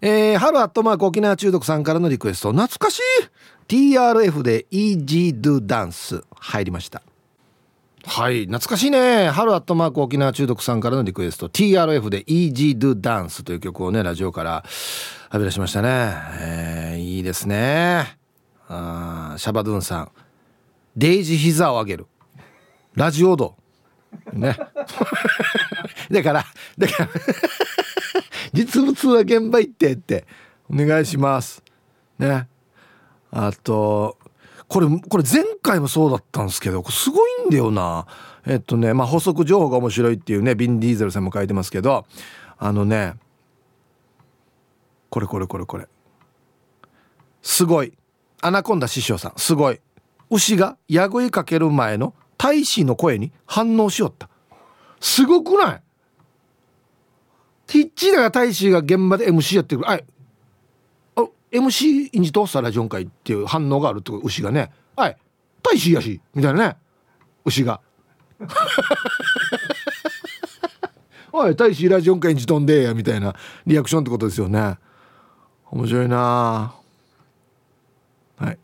[0.00, 2.52] えー、春アットマーク沖縄中毒さんからのリクエスト。
[2.52, 3.02] 懐かしい
[3.68, 7.02] TRF で Easy Do Dance 入りました。
[8.04, 9.28] はい懐かしいね。
[9.28, 11.50] 春アットマーク沖縄中毒さんからのリクエスト。
[11.50, 14.64] TRF で Easy Do Dance という曲をねラジオから
[15.26, 15.88] 浴び出しましたね、
[16.40, 18.16] えーいいですね。
[18.68, 20.10] あシャバドゥンさん。
[20.96, 22.06] デイジ膝を上げる。
[22.94, 23.54] ラジオド
[24.32, 24.56] ね。
[26.10, 26.46] だから
[26.78, 27.08] だから
[28.52, 30.26] 実物は現場行ってって
[30.70, 31.62] お願いします。
[32.18, 32.48] ね。
[33.30, 34.16] あと
[34.68, 38.06] これこれ前回もそうだったんですけどすごいんだよな。
[38.46, 42.06] えっとねまあ補足情報が面白いっていうねビン・ディーゼルさんも書いてますけど
[42.58, 43.14] あのね
[45.10, 45.86] これこれこれこれ。
[47.42, 47.92] すごい。
[48.42, 49.32] アナコンダ師匠さん。
[49.36, 49.80] すごい。
[50.30, 54.28] 牛がやぐいかける前の大使の声に反応しよった。
[55.00, 55.82] すごくない？
[57.66, 59.90] ティッチだが大使が現場で MC やってくる。
[59.90, 59.98] あ
[61.50, 65.16] MC インジ通したラジオン会っていう反応があるって牛がねはい
[65.62, 66.76] 大使やしみたいなね
[67.44, 67.80] 牛が。
[71.32, 73.34] おい大使ラジオン会インジ飛んでやみたいな
[73.66, 74.76] リアクションってことですよね。
[75.70, 76.74] 面白いな。
[78.36, 78.58] はい。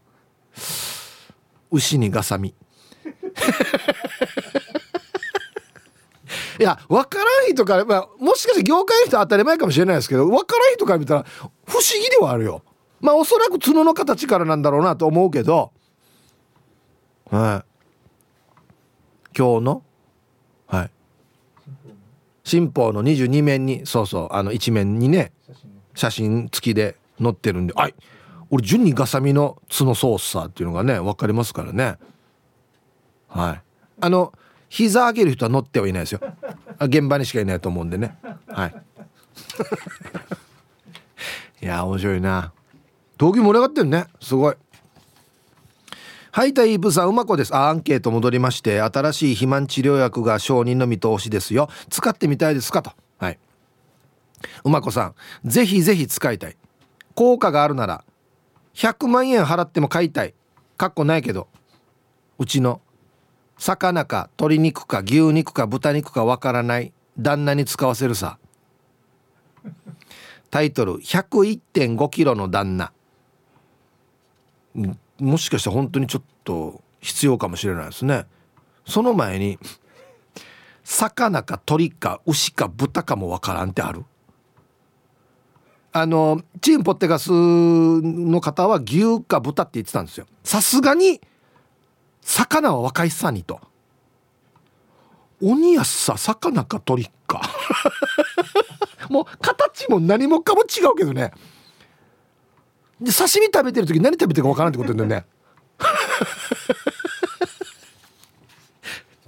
[6.58, 11.26] いや分からん人から、まあ、もしかして業界の人は当たり前かもしれないですけど分からん人から見たら
[11.66, 12.62] 不思議ではあるよ。
[13.04, 15.72] まあおそらく角の形からなんだろうなと思うけど。
[17.30, 19.36] はい。
[19.36, 19.82] 今日の？
[20.66, 20.90] はい。
[22.44, 25.32] 新報の22面にそうそうあの一面にね
[25.94, 27.94] 写真付きで載ってるんで「はい
[28.50, 31.98] 俺順にガサミの角ソースさ」っていうのがね分かりますからね。
[33.28, 33.62] はい。
[34.00, 34.32] あの
[34.70, 36.20] 膝上げる人は乗ってはいないですよ。
[36.80, 38.16] 現場にしかいないと思うんでね。
[38.48, 38.74] はい。
[41.60, 42.54] いや面白いな。
[43.18, 44.06] 闘技盛り上がってるね。
[44.20, 44.54] すごい。
[46.32, 47.54] はいたいぶさんうまこです。
[47.54, 51.68] あアンケート戻りまして新しい肥満治療薬が承認の見通しですよ。
[51.90, 52.90] 使ってみたいですかと。
[53.18, 53.38] はい。
[54.64, 56.56] うまこさんぜひぜひ使いたい。
[57.14, 58.04] 効果があるなら
[58.74, 60.34] 100万円払っても買いたい。
[60.76, 61.46] かっこないけど
[62.40, 62.80] うちの
[63.56, 66.92] 魚か鶏肉か牛肉か豚肉かわからない。
[67.16, 68.38] 旦那に使わせるさ。
[70.50, 72.92] タイトル101.5キロの旦那。
[75.18, 78.26] もしかしたら本当にちょっと必要かもしれないですね。
[78.86, 79.58] その前に
[80.82, 84.04] 魚か鳥か牛か豚かもわからんってある。
[85.92, 90.26] あのチームポッテガスの方は牛か豚って言ってたんですよ。
[90.42, 91.20] さすがに
[92.20, 93.60] 魚は若いさにと。
[95.40, 97.42] 鬼やさ魚か鳥か。
[99.08, 101.32] もう形も何もかも違うけどね。
[103.00, 105.24] で刺身食べてる時何食べてるか分からんってことだよね。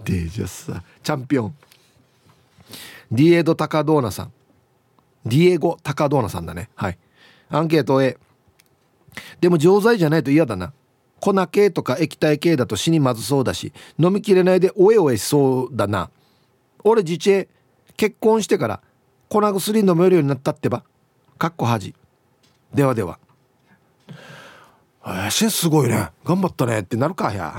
[0.04, 1.54] でじゃあさチャンピオン。
[3.10, 4.32] ディエド・タカドーナさん。
[5.24, 6.70] ディエゴ・タカドーナさんだね。
[6.74, 6.98] はい。
[7.48, 8.16] アンケート A
[9.40, 10.72] でも錠剤じゃないと嫌だな。
[11.20, 16.10] 粉系とか液体系だと死にまずそうだし飲みきれないでおえおえしそうだな。
[16.84, 17.48] 俺自治
[17.96, 18.80] 結婚してから
[19.28, 20.84] 粉薬飲めるようになったってば。
[21.38, 21.94] かっこ恥。
[22.72, 23.18] ではでは
[25.06, 26.08] えー、すごいね。
[26.24, 26.80] 頑張ったね。
[26.80, 27.54] ってなるかや。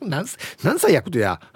[0.00, 0.26] 何
[0.62, 1.40] 何歳役とや。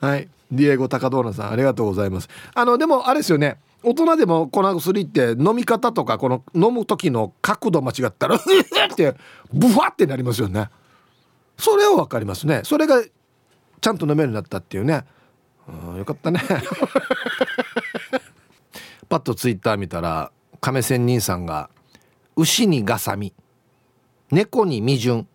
[0.00, 0.28] はい。
[0.50, 2.28] ディエゴ・タカドーナさんありがとうございます。
[2.54, 3.60] あのでもあれですよね。
[3.82, 8.40] 大人でも粉薬って飲み方とかこの飲む時の角度間違ったら っ
[8.94, 9.14] て
[9.52, 10.68] ブワってなりますよね。
[11.56, 12.62] それは分かりますね。
[12.64, 13.02] それが
[13.80, 15.04] ちゃんと飲めるようになったっていうね。
[15.68, 16.40] うんよかったね。
[19.08, 20.30] パッとツイッター見たら
[20.60, 21.70] 亀仙人さんが
[22.36, 23.32] 「牛にガサミ
[24.30, 25.26] 猫に未順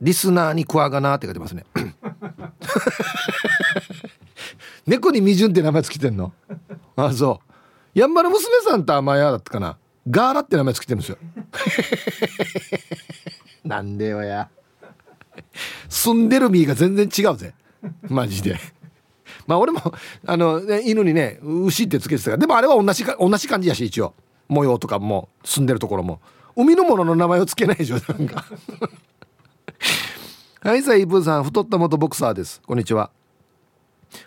[0.00, 1.64] リスナーにクワガナ」って書いてますね。
[4.86, 6.32] 猫に未順って名前つけてんの？
[6.96, 7.40] あそ
[7.94, 7.98] う。
[7.98, 9.78] やんばる娘さんと甘やだったかな。
[10.10, 11.18] ガーラって名前つけてるんですよ。
[13.64, 14.50] なんでよや。
[15.88, 17.54] 住んでる身が全然違うぜ。
[18.08, 18.58] マジで
[19.46, 19.80] まあ俺も
[20.26, 24.14] あの、ね、犬にね牛ってつけてたからでもあれは同じか同じ感じやし一応。
[24.48, 26.20] 模様とかも住んでるところも。
[26.56, 28.44] 海のものの名前をつけないでしょなんか。
[30.62, 32.62] はいさあイブーさん太った元ボクサーです。
[32.66, 33.10] こんにちは。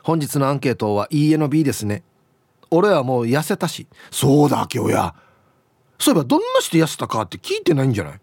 [0.03, 2.03] 本日のアンケートはいいえの B ですね。
[2.69, 3.87] 俺はもう痩せたし。
[4.11, 5.15] そうだ今日や。
[5.99, 8.19] そういえばどんなして痩せたかって聞いてないんじゃない、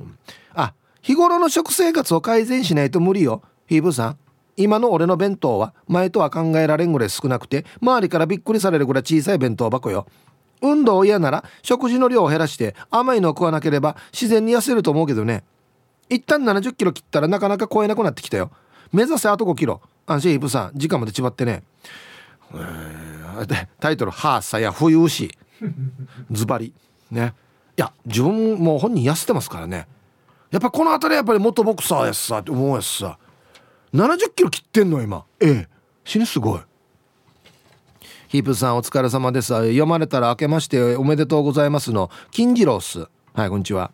[0.00, 0.18] うん、
[0.54, 0.72] あ
[1.02, 3.42] 日頃の食生活を改善しないと無理よ。
[3.66, 4.18] ヒーブさん。
[4.56, 10.06] 今の俺の弁当は前とは考えられんぐらい少なくて周りからびっくりされるぐらい小さい弁当箱よ。
[10.60, 15.42] 運動嫌なら食事の量を減らして甘いのを食わなければ自然に痩せると思うけどね。
[16.08, 18.50] 一旦70キロ切ったらなかなか超えなくなってきたよ。
[18.92, 19.80] 目指せあと5キロ。
[20.06, 21.62] 安心イブさん時間までちばってね。
[23.80, 25.30] タイトル「はあさや冬牛」
[26.30, 26.74] ズバリ。
[27.10, 27.34] ね。
[27.76, 29.88] いや自分も本人痩せてますからね。
[30.50, 33.18] やっぱこの辺りやっぱり元ボクサーやしさって思うやしさ。
[33.94, 35.24] 70キロ切ってんの今。
[35.40, 35.68] ええ。
[36.04, 36.60] 死ぬすごい。
[38.28, 39.48] ヒープさんお疲れ様です。
[39.48, 43.06] 読まれたら明けましておめでとうございますの金次郎っす。
[43.34, 43.92] はいこんにちは。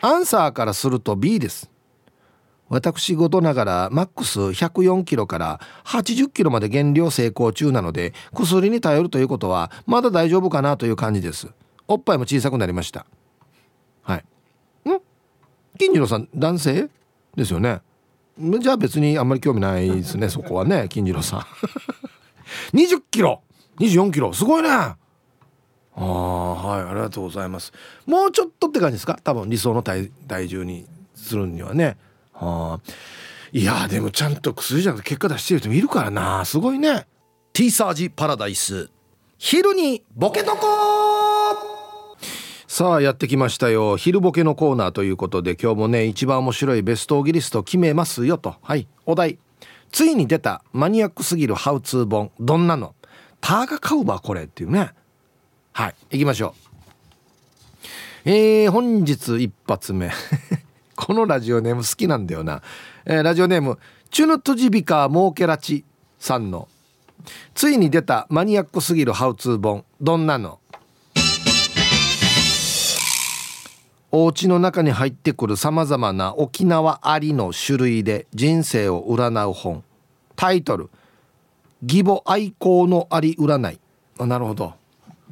[0.00, 1.70] アンサーからすると B です。
[2.68, 11.46] 私事ながらマックス104キロから80キロまで減量成功中なので薬に頼るということはまだ大丈夫かなという感じです。
[11.86, 13.06] おっぱいも小さくなりました。
[14.02, 14.24] はい。
[14.90, 14.98] ん？
[15.78, 16.88] 金次郎さん男性？
[17.36, 17.82] ですよね
[18.38, 21.40] じゃあ別にあんまり興味ないですねそこはね金次郎さん。
[22.76, 23.42] 20キロ
[23.78, 24.68] 24キロすごいね。
[24.68, 24.96] あ
[25.98, 27.72] あはいありがとうございます。
[28.06, 29.18] もうちょっとって感じですか？
[29.22, 31.96] 多分理想の体体重にするにはね。
[32.32, 32.92] はあ
[33.52, 36.44] いやでもちゃんと薬じゃなくて結果出してる人もいるからな。
[36.44, 37.06] すごいね。
[37.54, 38.90] T サージパラダイス。
[39.38, 40.66] 昼にボケとこ
[42.76, 43.96] さあやってきましたよ。
[43.96, 48.56] 昼ボケのコーナーということで今日もね一番面白いベストオギリスト決めますよと。
[48.60, 49.38] はいお題。
[49.90, 52.30] ついに出たマニアックすぎるハウツー本。
[52.38, 52.94] どんなの？
[53.40, 54.90] ターが買うばこれっていうね。
[55.72, 56.54] はい行きましょ
[58.26, 58.28] う。
[58.28, 60.10] えー、本日一発目。
[60.96, 62.60] このラジオネーム好きなんだよな、
[63.06, 63.78] えー、ラジオネーム
[64.10, 65.86] チュヌトジビカモーケラチ
[66.18, 66.68] さんの。
[67.54, 69.86] ついに出たマニアックすぎるハウツー本。
[69.98, 70.60] どんなの？
[74.18, 79.84] お家の中に入ってくるさまざまな沖縄ありの種類で人生を占う本。
[80.36, 80.88] タイトル
[81.86, 83.78] 「義母愛好のあり占い」
[84.18, 84.72] あなるほど。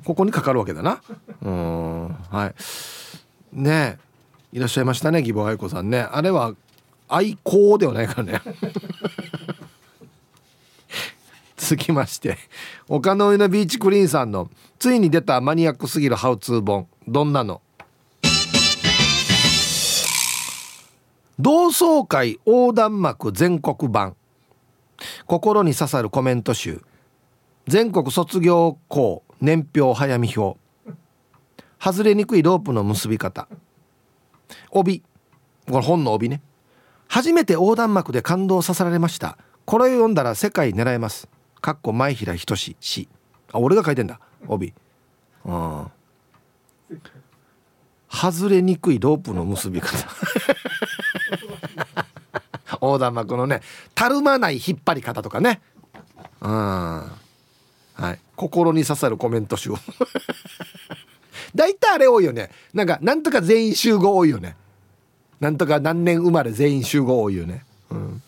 [0.04, 1.00] ここにかかるわけだな。
[1.40, 2.54] うんはい。
[3.54, 3.98] ね
[4.52, 6.00] えいらっしゃいましたね義母愛子さんね。
[6.00, 6.54] あれは
[7.08, 8.42] 愛好ではないからね。
[11.56, 12.36] 続きまして
[12.86, 16.86] 岡の上のビーチクリーンさんのついに出たマニアックすぎるハウツー本。
[17.08, 17.62] どんなの？
[21.40, 24.14] 同窓会横断幕全国版。
[25.26, 26.82] 心に刺さるコメント集。
[27.66, 30.58] 全国卒業校年表早見表。
[31.80, 33.48] 外れにくいロープの結び方。
[34.70, 35.02] 帯。
[35.68, 36.40] これ本の帯ね。
[37.08, 39.36] 初めて横断幕で感動させられました。
[39.64, 41.28] これを読んだら世界狙えます。
[41.60, 43.08] かっこ前平仁氏
[43.52, 44.20] あ俺が書いてんだ。
[44.46, 44.72] 帯。
[45.44, 45.90] うん。
[48.14, 50.08] 外れにくいロープの結び方。
[52.80, 53.62] 横断幕のね
[53.94, 55.60] たるまない引っ張り方とかね。
[56.40, 56.50] うん。
[56.50, 58.18] はい。
[58.36, 59.70] 心に刺さるコメント集。
[61.54, 62.50] 大体あれ多いよね。
[62.72, 64.56] なんかなんとか全員集合多いよね。
[65.40, 67.64] なんとか何年生まれ全員集合多いよね。
[67.90, 68.22] うん。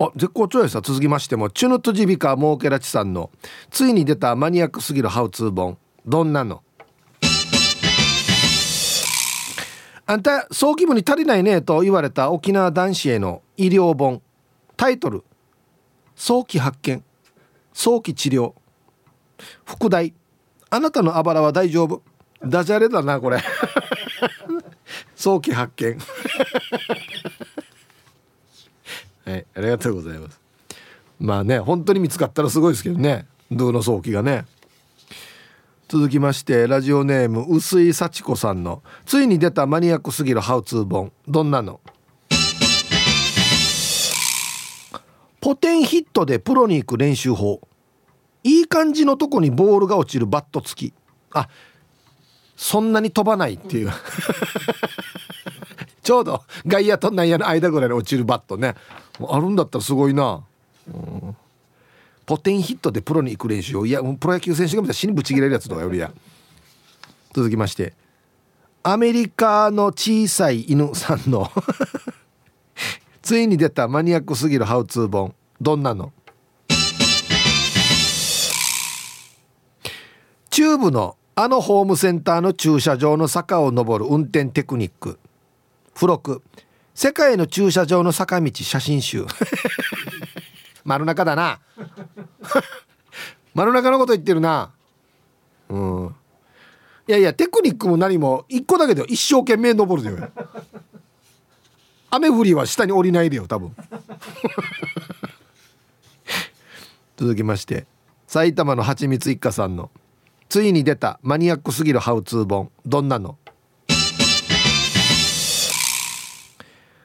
[0.00, 0.80] あ絶好調やさ。
[0.80, 3.30] 続きましてもチュヌトジビカモーケラチさんの
[3.70, 5.78] ついに出たマニアックすぎるハウツー本。
[6.06, 6.62] どんなの？
[10.10, 14.22] あんた早期部に足りないねと言われた沖縄男子への医療本。
[14.74, 15.22] タイトル。
[16.16, 17.04] 早期発見。
[17.74, 18.54] 早期治療。
[19.66, 20.14] 副題。
[20.70, 22.00] あなたのあばらは大丈夫。
[22.42, 23.38] ダジャレだなこれ。
[25.14, 25.98] 早期発見。
[29.26, 30.40] はいありがとうございます。
[31.20, 33.26] まあね本当に見つかったらすごいですけどね。
[33.50, 34.46] 銅の早期がね。
[35.88, 41.10] 続きましてラジオネーム薄井幸子さんのついに出たマニアックすぎるハウツー本。
[41.26, 41.80] どんなの？
[45.40, 47.62] ポテンヒットでプロに行く練習法。
[48.44, 50.94] いい感じのとこにボールが落ちるバット付き。
[51.32, 51.48] あ
[52.54, 53.90] そんなに飛ばないっていう。
[56.02, 58.74] ちょうど外野と内野の間ぐらいに落ちるバットね。
[59.26, 60.44] あるんだったらすごいな、
[60.86, 61.34] うん。
[62.28, 66.12] ポテンヒットでプロに行く練習をいやプロ野球選手が見たら死にぶち切れるやつとかよりや
[67.32, 67.94] 続きまして。
[68.82, 71.50] アメリカの小さい犬さんの
[73.22, 75.34] ついに出たマニアックすぎるハウツー本。
[75.58, 76.12] どんなの？
[80.50, 85.18] 中部のあのホームセンターの駐車場の坂を上る運転テクニック。
[85.94, 86.42] 付録。
[86.94, 89.24] 世界の駐車場の坂道写真集。
[90.88, 91.60] 丸中だな。
[93.52, 94.70] 丸中のこと言ってるな。
[95.68, 96.14] うん。
[97.06, 100.30] いやいやテクニックも何も1個だけで一生懸命登るでよ。
[102.10, 103.76] 雨降りは下に降りないでよ多分。
[107.18, 107.86] 続きまして
[108.26, 109.90] 埼玉のはちみつ一家さんの
[110.48, 113.36] ついに出たマニアックすぎるハウツー本どんなの？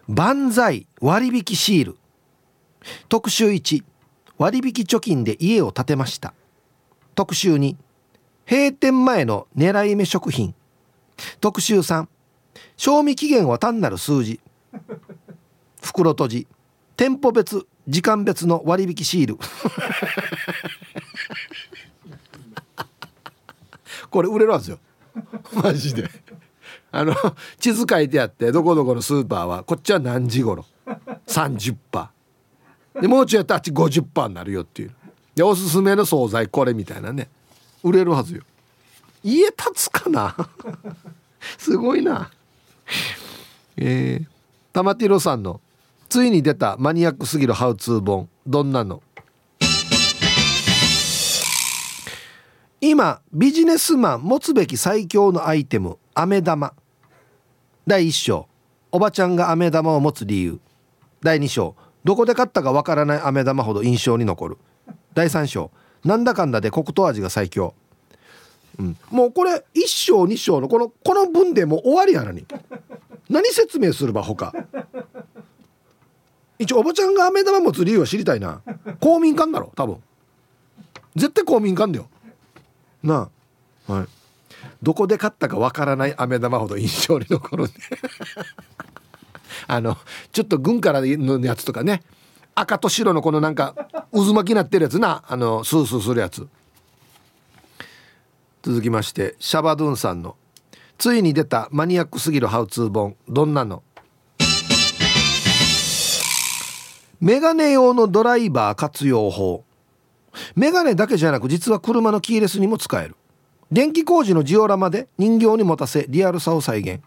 [0.08, 1.98] 万歳割引シール。
[3.10, 3.84] 特集1
[4.38, 6.34] 割引貯金で家を建てました。
[7.16, 7.76] 特集2
[8.50, 10.54] 閉店前の狙い目食品。
[11.40, 12.08] 特集3
[12.76, 14.40] 賞味期限は単なる数字。
[15.82, 16.48] 袋閉じ。
[16.96, 19.38] 店舗別時間別の割引シール。
[24.10, 24.80] これ売れるんですよ。
[25.54, 26.10] マジで。
[26.92, 27.16] あの
[27.60, 30.66] 地図書いてあってどこどこのスーパーはこっちは何時頃
[31.26, 32.08] ？30%
[33.00, 34.92] でもうちょいやったらあっち50%になるよっていう。
[35.36, 37.30] でおすすめの惣菜これみたいなね。
[37.84, 38.44] 売れるはずよ。
[39.24, 40.36] 家建つかな？
[41.58, 42.30] すごいな。
[43.78, 44.28] えー、
[44.74, 45.60] 玉ティロさんの
[46.08, 49.02] ついに出たマニアックすぎるハウツー本どんなの？
[52.80, 56.74] 今ビジネスマン持つべき最強のアイテム飴玉。
[57.88, 58.48] 第1章。
[58.92, 60.60] おばちゃんが飴玉を持つ理由。
[61.22, 61.76] 第2章。
[62.04, 64.58] どこで買ったかわからない飴玉ほど印象に残る。
[65.14, 65.72] 第3章。
[66.04, 67.74] なんだかんだで黒糖味が最強。
[68.80, 72.46] うん、もうこれ1章2章のこのこの文でもう終わりやなに。
[73.30, 74.54] 何説明するば他
[76.60, 78.62] 一応おばちゃんが飴玉持つ理由は知りたいな。
[79.00, 79.98] 公民館だろ多分。
[81.16, 82.10] 絶対公民館だよ。
[83.02, 83.30] な
[83.88, 83.94] あ。
[83.94, 84.08] はい。
[84.82, 87.74] どこで買ったかわからない飴玉ほど印象に残るんで
[89.68, 89.98] あの
[90.32, 92.02] ちょっと軍からのやつとかね。
[92.56, 93.74] 赤と白のこのなんか
[94.12, 95.24] 渦巻きになってるやつな。
[95.28, 96.48] あのスースーするやつ。
[98.62, 100.38] 続きましてシャバドゥンさんの
[100.98, 103.84] ついに出たマニアックすぎるハウツー本どんなの？
[107.20, 109.64] メガネ用のドライバー活用法。
[110.56, 113.16] メガネだけじゃなく実は車のキーレスにも使える。
[113.72, 117.02] 電気工事のジオラマで人形に持たせリアルさを再現。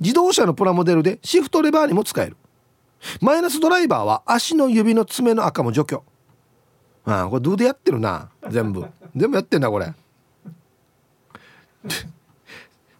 [0.00, 2.36] 自動車のプラモデルでシフトレバーにも使える。
[3.20, 6.02] マイナスドライバーは足の指の爪の赤も除去。
[7.04, 8.84] ああこれどうでやってるな全部。
[9.16, 9.92] 全部やってんだこれ。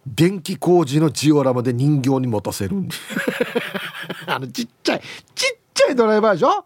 [0.07, 2.75] 電気工事のジオラマで人形に持たせる。
[4.25, 5.01] あのちっちゃい
[5.35, 6.65] ちっちゃいドライバーでしょ？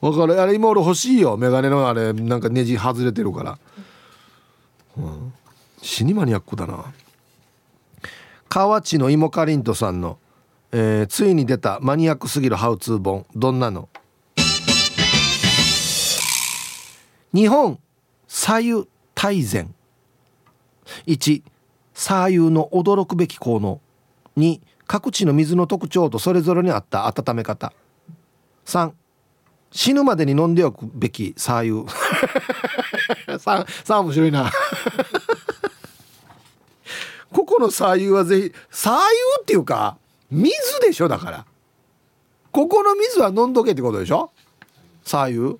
[0.00, 0.40] わかる？
[0.40, 1.36] あれ今俺欲しいよ。
[1.36, 3.58] メガネのあれなんかネジ外れてるから、
[4.96, 5.34] うん、
[5.82, 6.92] 死にマニアックだな。
[8.56, 10.18] 河内の芋かりんとさんの、
[10.72, 13.26] えー、ついに出たマニアックすぎるハウツー本。
[13.34, 13.90] どんなの？
[17.34, 17.78] 日本
[18.26, 19.74] 左右大全。
[21.06, 21.42] 1
[21.92, 23.78] 左右の驚くべき効能。
[24.38, 27.74] 2各地の水の特徴とそれぞれに合った温め方。
[28.64, 28.92] 3
[29.70, 31.72] 死ぬまでに飲んでおくべき左右。
[33.28, 34.50] 3, 3面白いな。
[37.56, 39.00] この左右はぜひ左右
[39.40, 39.96] っていうか
[40.30, 41.46] 水でしょだから。
[42.52, 44.30] ここの水は飲んどけってことでしょ？
[45.04, 45.56] 左右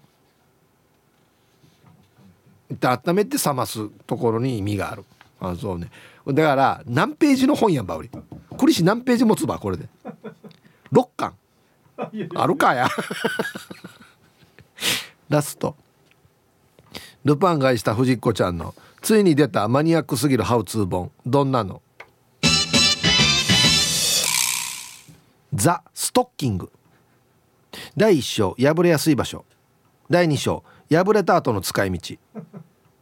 [2.71, 5.05] で温めて冷ますところに意味がある。
[5.41, 5.91] あそうね。
[6.27, 9.89] だから何ページの本やんば俺これし何ページ持つばこれで。
[10.93, 11.35] 6巻。
[12.35, 12.89] あるかや。
[15.31, 15.75] ラスト。
[17.25, 21.11] ルパンがした藤子ちゃんのついに出たマニアックすぎるハウツー本。
[21.25, 21.81] どんなの？
[25.57, 26.71] ザ・ストッキング。
[27.97, 29.47] 第1章破れやすい場所。
[30.11, 32.17] 第2章破れた後の使い道。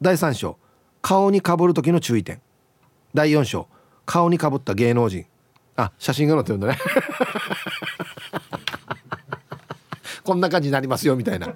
[0.01, 0.57] 第3章
[1.03, 2.41] 顔にかぶる時の注意点。
[3.13, 3.67] 第4章
[4.07, 5.27] 顔にかぶった芸能人。
[5.77, 6.79] あ写真が載ってるんだね。
[10.23, 11.53] こんな感じになりますよみたいな。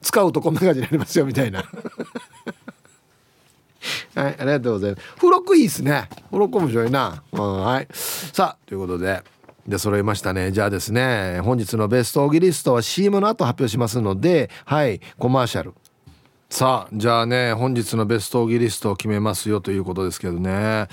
[0.00, 1.62] 使うとこんな感じになりますよみたいな。
[4.14, 5.02] はいありがとうございます。
[5.16, 6.08] 付録いいですね。
[6.24, 7.88] 付録面白いな、うん、はい。
[7.92, 9.31] さあということで。
[9.66, 10.52] で揃いましたね。
[10.52, 15.74] じゃあですね本日のベストオギリストは CM の後発表しますのではいコマーシャル。
[16.50, 20.88] さあじゃあね本日のベストオギリストを決めますよということですけどね。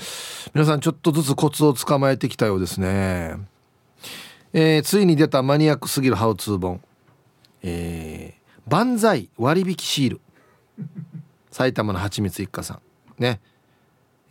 [0.53, 3.37] 皆さんちょっとずつコツをつかまえてきたようですね。
[4.53, 6.81] えー、ついに出たマニアックすぎるハウツー本。
[7.61, 10.21] えー、万歳割引シール。
[11.51, 12.81] 埼玉のはちみつ一家さん。
[13.21, 13.41] ね。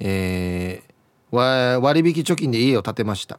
[0.00, 3.38] えー、割引貯金で家を建てました。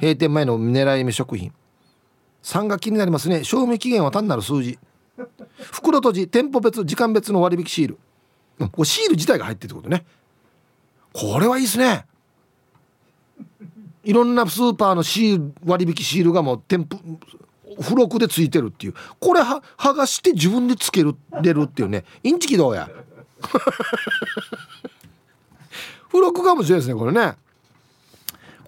[0.00, 1.52] 閉店前の狙い目食品。
[2.42, 3.44] 3が気になりますね。
[3.44, 4.78] 賞味期限は単なる数字。
[5.58, 7.98] 袋閉じ店舗別時間別の割引シール。
[8.58, 10.04] これシール自体が入ってるってことね。
[11.12, 12.04] これはいいですね。
[14.04, 17.00] いろんなスーパーのシール割引シールがもう店舗
[17.80, 18.94] 付録でついてるっていう。
[19.18, 22.04] これは剥がして自分でつけるれるっていうね。
[22.22, 22.88] インチキどうや？
[26.08, 27.34] 付録かもしれないですねこれね。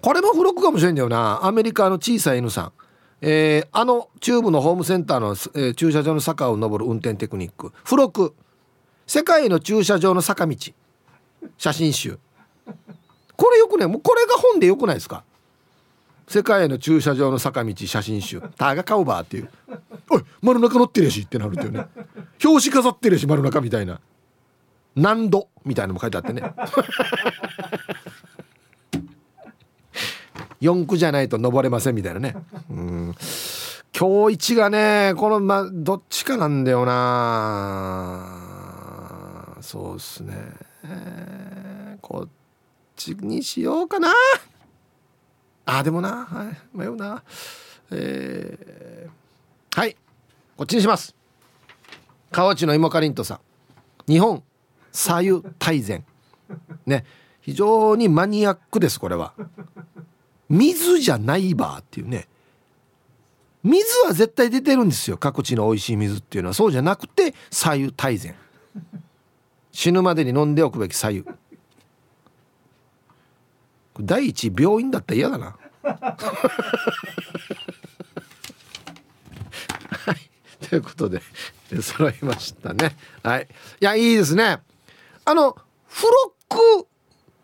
[0.01, 1.39] これも付録かもしれんだよな。
[1.43, 2.71] アメリカの小さい犬さん。
[3.21, 7.73] えー、あの中部のホームセンターの、えー、駐車場の坂を登る運転テクニック。
[7.83, 8.33] 付録。
[9.07, 10.55] 世界の駐車場の坂道。
[11.57, 12.17] 写真集。
[13.35, 15.23] これよくねもうこれが本でよくないですか？
[16.27, 18.41] 世界の駐車場の坂道写真集。
[18.57, 19.49] ターガカウバーっていう。
[20.09, 21.87] おい丸中乗ってるやしってなるっていうね。
[22.43, 23.99] 表紙飾ってるやし丸中みたいな。
[24.95, 25.49] 何度？
[25.65, 26.41] みたいなのも書いてあってね。
[30.61, 32.35] 四駆じゃないと登れませんみたいなね。
[32.69, 33.15] うん。
[33.97, 38.45] 今日一がねこのまどっちかなんだよな。
[39.61, 40.33] そうっすね、
[40.83, 42.29] えー、こっ
[42.95, 44.13] ちにしようかな。
[45.65, 47.23] あでもな、はい、迷うな。
[47.91, 49.95] えー、はい。
[50.57, 51.15] こっちにします。
[52.31, 53.39] 河内の芋かりんとさん。
[54.11, 54.43] 日本
[54.91, 56.03] 左右大全。
[56.85, 57.05] ね。
[57.41, 59.33] 非常にマニアックですこれは
[60.49, 62.27] 水じゃないばっていうね。
[63.63, 65.17] 水は絶対出てるんですよ。
[65.17, 66.53] 各地の美味しい水っていうのは。
[66.53, 68.35] そうじゃなくて左右大全
[69.71, 71.25] 死ぬまでに飲んでおくべき左右
[73.99, 75.57] 第一病院だったら嫌だな。
[75.83, 76.39] は
[80.13, 80.67] い。
[80.67, 81.21] ということで
[81.81, 82.95] 揃いましたね。
[83.23, 83.47] はい。
[83.81, 84.59] いやいいですね。
[85.25, 86.87] あのフロック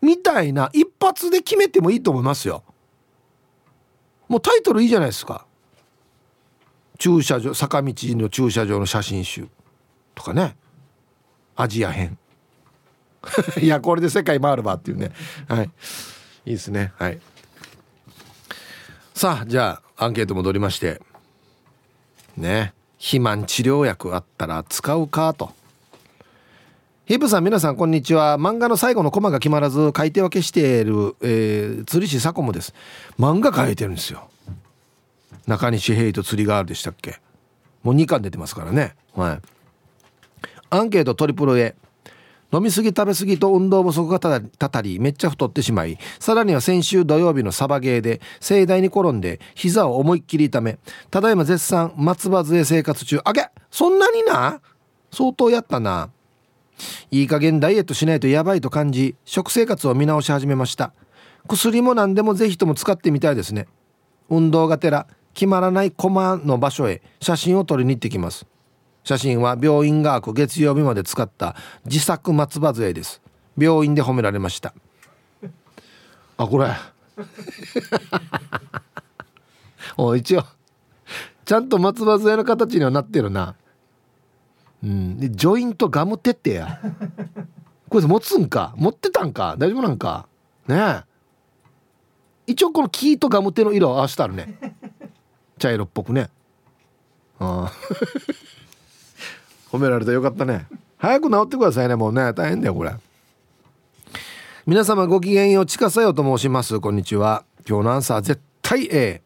[0.00, 2.62] みたいな一発で決めてもいいと思いますよ。
[4.28, 5.46] もうタイトルいいじゃないですか。
[6.98, 9.48] 駐車場坂道の駐車場の写真集
[10.14, 10.56] とかね。
[11.54, 12.18] アジア編。
[13.60, 15.12] いやこれで世界回るばっていうね。
[15.48, 15.70] はい。
[16.46, 16.92] いいですね。
[16.98, 17.20] はい。
[19.14, 21.00] さあじゃあアンケート戻りまして。
[22.36, 22.74] ね。
[22.98, 25.52] 肥満治療薬あったら使うかと。
[27.06, 28.36] ヒープさん皆さんこんにちは。
[28.36, 32.74] 漫画の最後のコマが決まらず書いて分けしている、えー、釣り師サコムです。
[33.16, 34.28] 漫画書いてるんですよ。
[35.46, 37.20] 中西平と釣りガールでしたっけ。
[37.84, 38.96] もう2巻出てますからね。
[39.14, 39.40] はい。
[40.70, 41.76] アンケートトリプル A
[42.52, 50.78] 飲みすぎ食べすぎと運動不足がたたりめっちゃ太ってしまいさらには先週土曜日のサバゲーで盛大に転んで膝を思いっきり痛め
[51.12, 53.20] ただいま絶賛松葉杖生活中。
[53.24, 54.60] あげそんなにな？
[55.12, 56.10] 相当やったな。
[57.10, 60.92] いい加減ダイエットしないとやばいと感じ食生活を見直し始めました。
[61.48, 63.66] 薬も何でもぜひとも使ってみたいですね。
[64.28, 68.46] 運動がてら決まらないコマの場所へ写真を撮りに行ってきます。
[69.04, 71.54] 写真は病院が開く月曜日まで使った
[71.84, 73.22] 自作松葉杖です。
[73.56, 74.74] 病院で褒められました。
[76.36, 76.70] あこれ。
[79.96, 80.44] お一応
[81.44, 83.54] ちゃんと松葉杖の形にはなってるな。
[84.86, 85.18] うん。
[85.18, 86.80] でジョイントガムテってや。
[87.90, 88.72] これ持つんか？
[88.76, 89.56] 持ってたんか？
[89.58, 90.28] 大丈夫なんか？
[90.68, 91.02] ね
[92.46, 94.58] 一応この木とガムテの色合わせてあるね。
[95.58, 96.30] 茶色っぽくね。
[97.40, 97.72] ああ。
[99.72, 100.66] 褒められたよかったね。
[100.96, 102.32] 早く治ってくださいねもうね。
[102.32, 102.94] 大変だよこれ。
[104.64, 106.78] 皆様ごきげんようちかさよと申します。
[106.80, 107.44] こんにちは。
[107.68, 109.22] 今日のアンサー絶対 A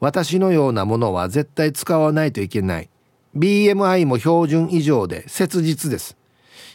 [0.00, 2.88] 私のようなものは絶対使わないといけない。
[3.36, 6.16] BMI も標準以上で切実です。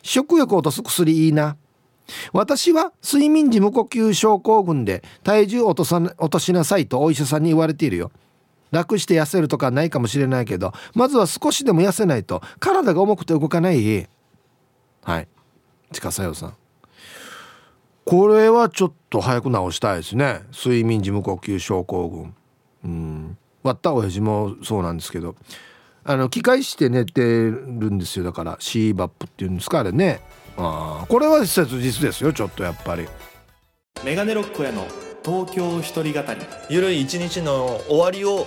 [0.02, 1.58] 食欲を落とす薬いいな。
[2.32, 8.12] 私は睡眠時無呼吸症候群で体重を落とさ落としなさいとお医者さんに言われているよ。
[8.72, 14.08] 楽して痩せるとかないかもしれないけどまずは少しでも痩せないと体が重くて動かない
[15.04, 15.28] はい。
[15.94, 16.54] 近さよさん。
[18.04, 20.42] これはちょっと早く治したいですね。
[20.54, 22.34] 睡眠時無呼吸症候群。
[22.86, 23.38] うん。
[23.64, 25.36] 割った親父もそうなんですけど。
[26.10, 28.24] あの機械して寝てるんですよ。
[28.24, 30.22] だからシーバップっていうんですかあれね。
[30.56, 33.06] あこれは切実ですよちょっとやっぱり。
[34.06, 34.88] メガネロックへの
[35.26, 36.40] 東京一人語り。
[36.70, 38.46] ゆるい一日の終わりを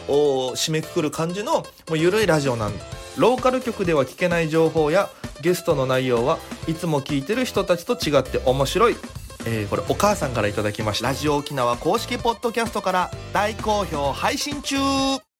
[0.56, 2.72] 締めくくる感じのもうゆるいラジオなん。
[3.18, 5.10] ローカル局では聞けない情報や
[5.42, 8.96] ゲストの内容はいつも聞いてる人たちと違って面白い、
[9.46, 11.08] えー、これお母さんからいただきました。
[11.08, 14.76] ラジオ沖縄公式ポッドキャストから大好評配信中